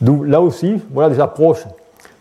[0.00, 1.64] D'où là aussi, voilà des approches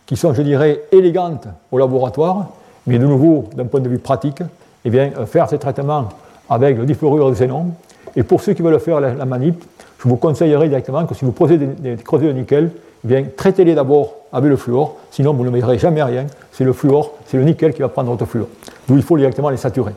[0.05, 2.49] qui sont, je dirais, élégantes au laboratoire,
[2.87, 4.41] mais de nouveau, d'un point de vue pratique,
[4.85, 6.09] eh bien, euh, faire ces traitements
[6.49, 7.67] avec le difluorure de xénon.
[8.15, 9.63] Et pour ceux qui veulent faire la, manip,
[9.99, 12.71] je vous conseillerais directement que si vous posez des, creusets de nickel,
[13.03, 16.25] eh bien, traitez-les d'abord avec le fluor, sinon vous ne verrez jamais rien.
[16.51, 18.47] C'est le fluor, c'est le nickel qui va prendre votre fluor.
[18.87, 19.93] D'où il faut directement les saturer.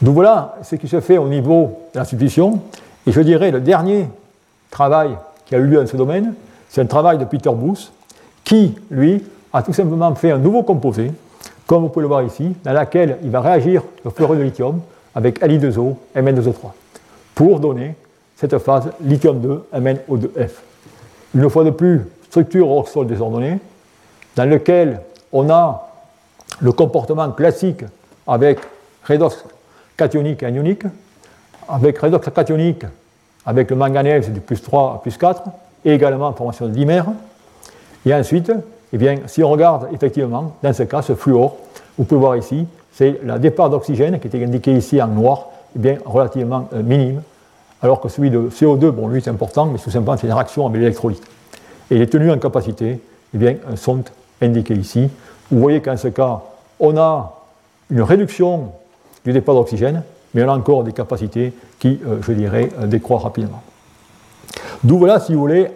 [0.00, 2.60] Donc voilà ce qui se fait au niveau de la substitution.
[3.06, 4.08] Et je dirais le dernier
[4.70, 5.10] travail
[5.46, 6.34] qui a eu lieu dans ce domaine,
[6.68, 7.92] c'est un travail de Peter Booth,
[8.44, 9.22] qui, lui,
[9.52, 11.12] a tout simplement fait un nouveau composé,
[11.72, 14.82] comme vous pouvez le voir ici, dans lequel il va réagir le fluorure de lithium
[15.14, 16.70] avec Li2O, Mn2O3,
[17.34, 17.94] pour donner
[18.36, 20.50] cette phase lithium-2, MnO2F.
[21.34, 23.58] Une fois de plus, structure hors sol désordonnée,
[24.36, 25.00] dans lequel
[25.32, 25.88] on a
[26.60, 27.84] le comportement classique
[28.26, 28.58] avec
[29.08, 29.42] redox
[29.96, 30.82] cationique et anionique,
[31.70, 32.84] avec redox cationique
[33.46, 35.42] avec le manganèse du plus 3 à plus 4,
[35.86, 37.06] et également formation de dimère.
[38.04, 38.52] Et ensuite,
[38.92, 41.56] eh bien, si on regarde effectivement, dans ce cas, ce fluor,
[41.96, 45.78] vous pouvez voir ici, c'est le départ d'oxygène qui était indiqué ici en noir, eh
[45.78, 47.22] bien, relativement euh, minime,
[47.80, 50.66] alors que celui de CO2, bon, lui, c'est important, mais tout simplement, c'est une réaction
[50.66, 51.22] avec l'électrolyte.
[51.90, 53.00] Et les tenues en capacité
[53.34, 54.04] eh bien, euh, sont
[54.42, 55.08] indiquées ici.
[55.50, 56.42] Vous voyez qu'en ce cas,
[56.78, 57.40] on a
[57.90, 58.72] une réduction
[59.24, 60.02] du départ d'oxygène,
[60.34, 63.62] mais on a encore des capacités qui, euh, je dirais, décroît rapidement.
[64.84, 65.68] D'où voilà, si vous voulez,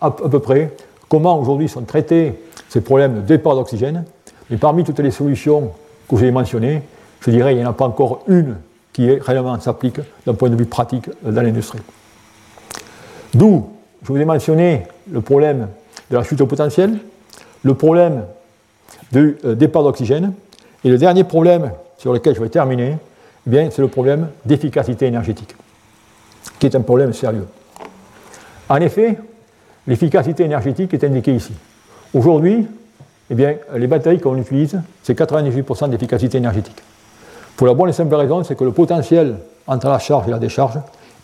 [0.00, 0.72] à peu près
[1.12, 2.32] comment aujourd'hui sont traités
[2.70, 4.04] ces problèmes de départ d'oxygène.
[4.50, 5.70] Et parmi toutes les solutions
[6.08, 6.80] que j'ai mentionnées,
[7.20, 8.56] je dirais qu'il n'y en a pas encore une
[8.94, 11.80] qui est, réellement s'applique d'un point de vue pratique dans l'industrie.
[13.34, 13.68] D'où,
[14.02, 15.68] je vous ai mentionné le problème
[16.10, 16.96] de la chute au potentiel,
[17.62, 18.24] le problème
[19.12, 20.32] du euh, départ d'oxygène,
[20.82, 22.96] et le dernier problème sur lequel je vais terminer,
[23.52, 25.54] eh c'est le problème d'efficacité énergétique,
[26.58, 27.46] qui est un problème sérieux.
[28.70, 29.18] En effet,
[29.86, 31.52] L'efficacité énergétique est indiquée ici.
[32.14, 32.66] Aujourd'hui,
[33.30, 36.76] eh les batteries qu'on utilise, c'est 98% d'efficacité énergétique.
[37.56, 40.38] Pour la bonne et simple raison, c'est que le potentiel entre la charge et la
[40.38, 40.78] décharge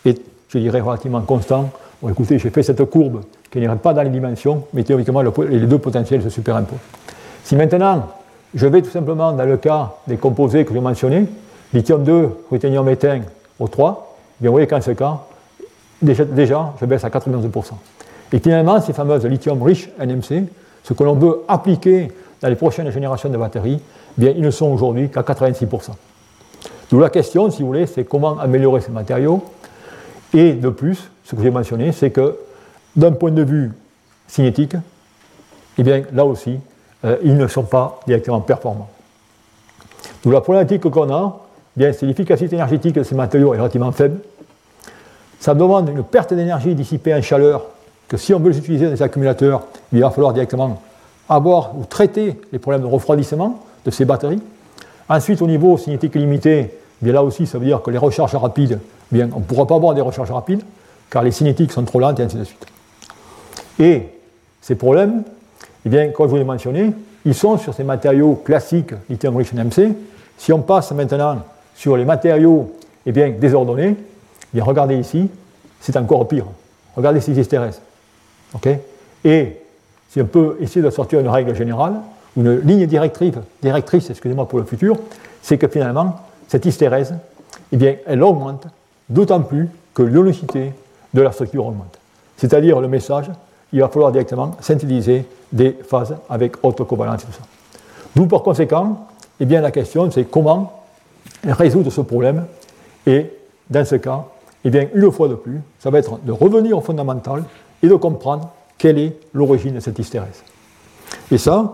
[0.05, 1.69] est, je dirais, relativement constant.
[2.01, 5.59] Bon, écoutez, j'ai fait cette courbe qui n'irait pas dans les dimensions, mais théoriquement, les
[5.59, 6.79] deux potentiels se superimposent.
[7.43, 8.07] Si maintenant,
[8.53, 11.27] je vais tout simplement dans le cas des composés que j'ai mentionnés,
[11.73, 13.21] lithium 2, ruthénium éteint
[13.59, 15.19] au 3, eh bien, vous voyez qu'en ce cas,
[16.01, 17.73] déjà, déjà, je baisse à 92%.
[18.31, 20.47] Et finalement, ces fameuses lithium riches NMC,
[20.83, 22.11] ce que l'on veut appliquer
[22.41, 23.79] dans les prochaines générations de batteries,
[24.17, 25.91] eh bien, ils ne sont aujourd'hui qu'à 86%.
[26.89, 29.43] D'où la question, si vous voulez, c'est comment améliorer ces matériaux.
[30.33, 32.37] Et de plus, ce que j'ai mentionné, c'est que
[32.95, 33.71] d'un point de vue
[34.27, 34.75] cinétique,
[35.77, 36.59] eh bien, là aussi,
[37.05, 38.89] euh, ils ne sont pas directement performants.
[40.23, 41.39] D'où la problématique qu'on a,
[41.79, 44.19] eh c'est l'efficacité énergétique de ces matériaux est relativement faible.
[45.39, 47.63] Ça demande une perte d'énergie dissipée en chaleur
[48.09, 50.81] que si on veut les utiliser dans des accumulateurs, il va falloir directement
[51.29, 54.41] avoir ou traiter les problèmes de refroidissement de ces batteries.
[55.07, 58.79] Ensuite, au niveau cinétique limité, bien là aussi, ça veut dire que les recharges rapides,
[59.11, 60.63] bien, on ne pourra pas avoir des recharges rapides,
[61.09, 62.65] car les cinétiques sont trop lentes et ainsi de suite.
[63.79, 64.09] Et
[64.61, 65.23] ces problèmes,
[65.85, 66.91] eh bien, comme je vous l'ai mentionné,
[67.25, 69.93] ils sont sur ces matériaux classiques lithium rich NMC.
[70.37, 71.43] Si on passe maintenant
[71.75, 72.73] sur les matériaux
[73.05, 75.29] eh bien, désordonnés, eh bien, regardez ici,
[75.79, 76.45] c'est encore pire.
[76.95, 77.31] Regardez ces
[79.23, 79.57] Et
[80.09, 81.95] si on peut essayer de sortir une règle générale,
[82.37, 84.97] une ligne directrice, directrice excusez-moi pour le futur,
[85.41, 86.15] c'est que finalement,
[86.47, 87.13] cette hystérèse,
[87.71, 88.67] eh bien, elle augmente
[89.07, 90.73] d'autant plus que l'ionicité
[91.13, 91.99] de la structure augmente.
[92.37, 93.25] C'est-à-dire le message,
[93.73, 97.43] il va falloir directement synthétiser des phases avec haute covalence et tout ça.
[98.15, 99.07] D'où par conséquent,
[99.39, 100.83] eh bien, la question c'est comment
[101.43, 102.45] résoudre ce problème
[103.05, 103.31] et
[103.69, 104.25] dans ce cas,
[104.63, 107.43] eh bien, une fois de plus, ça va être de revenir au fondamental
[107.81, 110.43] et de comprendre quelle est l'origine de cette hystérèse.
[111.31, 111.73] Et ça,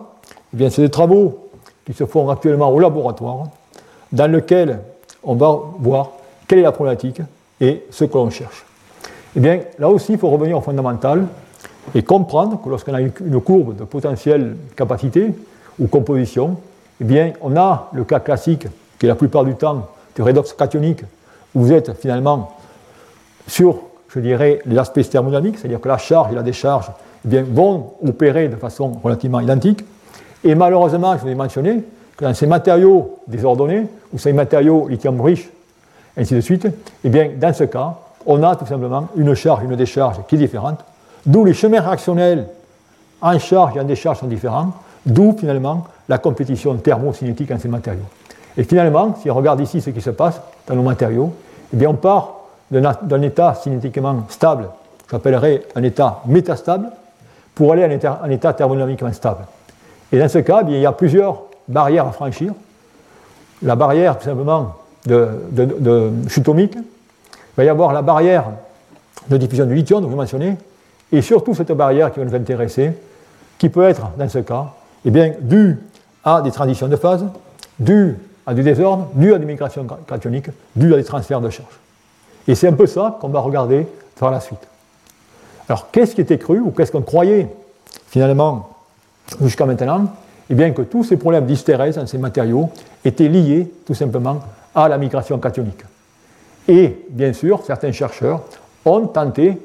[0.53, 1.49] eh bien, c'est des travaux
[1.86, 3.45] qui se font actuellement au laboratoire,
[4.12, 4.80] dans lesquels
[5.24, 6.12] on va voir
[6.47, 7.22] quelle est la problématique
[7.60, 8.66] et ce que l'on cherche.
[9.36, 11.26] Eh bien, là aussi, il faut revenir au fondamental
[11.93, 15.34] et comprendre que lorsqu'on a une courbe de potentielle capacité
[15.80, 16.58] ou composition,
[17.01, 20.53] eh bien, on a le cas classique, qui est la plupart du temps du redox
[20.53, 21.03] cationique,
[21.53, 22.58] où vous êtes finalement
[23.47, 23.80] sur
[24.16, 26.91] je dirais, l'aspect thermodynamique, c'est-à-dire que la charge et la décharge
[27.26, 29.84] eh bien, vont opérer de façon relativement identique.
[30.43, 31.84] Et malheureusement, je vous ai mentionné
[32.16, 35.49] que dans ces matériaux désordonnés, ou ces matériaux lithium riches,
[36.18, 36.68] ainsi de suite,
[37.03, 37.95] eh bien, dans ce cas,
[38.26, 40.80] on a tout simplement une charge et une décharge qui est différente,
[41.26, 42.47] d'où les chemins réactionnels
[43.22, 44.72] en charge et en décharge sont différents,
[45.05, 48.05] d'où finalement la compétition thermocinétique en ces matériaux.
[48.57, 51.34] Et finalement, si on regarde ici ce qui se passe dans nos matériaux,
[51.74, 52.35] eh bien, on part
[52.72, 54.70] d'un état cinétiquement stable,
[55.09, 56.89] j'appellerais un état métastable,
[57.55, 59.45] pour aller à un état, thermodynamiquement stable.
[60.11, 62.53] Et dans ce cas, il y a plusieurs barrières à franchir.
[63.61, 66.76] La barrière, tout simplement, de, atomique.
[66.76, 68.45] Il va y avoir la barrière
[69.30, 70.57] de diffusion du lithium, dont je mentionné,
[71.11, 72.91] et surtout cette barrière qui va nous intéresser,
[73.57, 74.66] qui peut être, dans ce cas,
[75.05, 75.80] eh due
[76.24, 77.26] à des transitions de phase,
[77.80, 81.80] due à du désordre, due à des migrations cationiques, due à des transferts de charge.
[82.48, 83.88] Et c'est un peu ça qu'on va regarder
[84.20, 84.68] par la suite.
[85.68, 87.48] Alors, qu'est-ce qui était cru, ou qu'est-ce qu'on croyait
[88.08, 88.70] finalement
[89.41, 90.06] jusqu'à maintenant?
[90.50, 92.70] Eh bien, que tous ces problèmes d'hystérèse dans ces matériaux
[93.04, 94.39] étaient liés tout simplement
[94.76, 95.84] à la migration cationique.
[96.68, 98.41] Et, bien sûr, certains chercheurs
[98.86, 99.60] ont tenté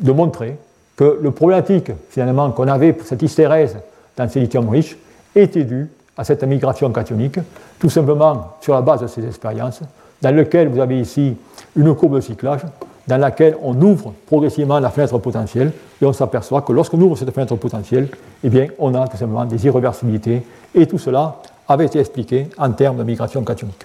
[0.00, 0.56] de montrer
[0.96, 3.76] que le problématique finalement qu'on avait pour cette hystérèse
[4.16, 4.96] dans ces lithium riches
[5.34, 7.38] était due à cette migration cationique,
[7.78, 9.80] tout simplement sur la base de ces expériences,
[10.20, 11.36] dans lequel vous avez ici
[11.76, 12.60] une courbe de cyclage,
[13.06, 17.32] dans laquelle on ouvre progressivement la fenêtre potentielle, et on s'aperçoit que lorsqu'on ouvre cette
[17.32, 18.08] fenêtre potentielle,
[18.44, 20.42] eh bien, on a tout simplement des irréversibilités,
[20.74, 21.36] et tout cela
[21.68, 23.84] avait été expliqué en termes de migration cationique.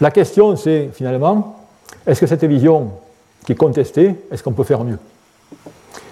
[0.00, 1.56] La question, c'est finalement,
[2.06, 2.90] est-ce que cette vision
[3.44, 4.98] qui est contestée, est-ce qu'on peut faire mieux?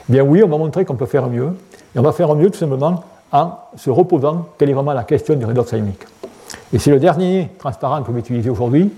[0.08, 1.52] Bien oui, on va montrer qu'on peut faire mieux,
[1.94, 5.34] et on va faire mieux tout simplement en se reposant quelle est vraiment la question
[5.34, 6.04] du redox ionique.
[6.72, 8.90] Et c'est le dernier transparent qu'on va utiliser aujourd'hui,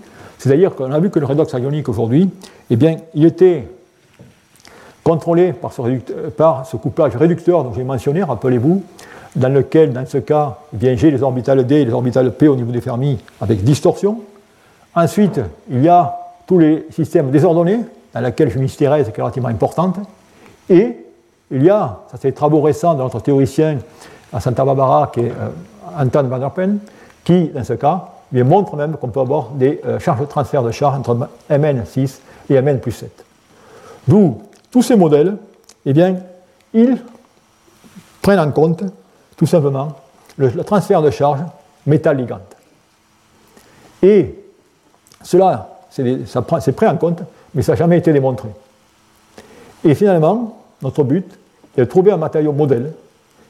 [0.43, 2.29] c'est-à-dire qu'on a vu que le redox ionique aujourd'hui,
[2.69, 3.69] eh bien, il était
[5.05, 5.83] contrôlé par ce,
[6.37, 8.83] par ce couplage réducteur dont j'ai mentionné, rappelez-vous,
[9.37, 12.49] dans lequel, dans ce cas, eh bien, j'ai les orbitales D et les orbitales P
[12.49, 14.19] au niveau des Fermi avec distorsion.
[14.97, 15.41] Ensuite,
[15.71, 16.13] il y a
[16.45, 17.79] tous les systèmes désordonnés,
[18.13, 19.97] dans lesquels je mystérèse qui est relativement importante.
[20.69, 20.97] Et
[21.53, 23.79] il y a, ça c'est des travaux récents de notre théoricien
[24.33, 26.79] à Santa Barbara, qui est euh, Anton van der Pen,
[27.23, 30.71] qui, dans ce cas, montre même qu'on peut avoir des euh, charges de transfert de
[30.71, 32.19] charge entre Mn6
[32.49, 33.25] et Mn plus 7.
[34.09, 35.37] D'où tous ces modèles,
[35.85, 36.17] eh bien,
[36.73, 36.97] ils
[38.23, 38.83] prennent en compte
[39.37, 39.97] tout simplement
[40.39, 41.41] le, transfert de charge
[41.87, 42.41] métal-ligand.
[44.03, 44.35] Et
[45.23, 47.23] cela, c'est pris en compte,
[47.55, 48.49] mais ça n'a jamais été démontré.
[49.85, 51.27] Et finalement, notre but
[51.77, 52.93] est de trouver un matériau modèle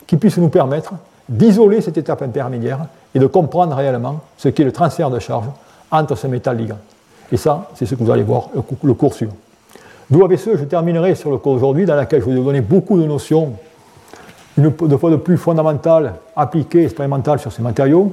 [0.07, 0.95] qui puisse nous permettre
[1.29, 5.47] d'isoler cette étape intermédiaire et de comprendre réellement ce qu'est le transfert de charge
[5.91, 6.79] entre ce métal ligand.
[7.31, 8.49] Et ça, c'est ce que vous allez voir
[8.83, 9.37] le cours suivant.
[10.11, 12.99] D'où avec ce, je terminerai sur le cours d'aujourd'hui, dans lequel je vous donner beaucoup
[12.99, 13.55] de notions,
[14.59, 18.13] une fois de plus fondamentales, appliquées, expérimentales sur ces matériaux.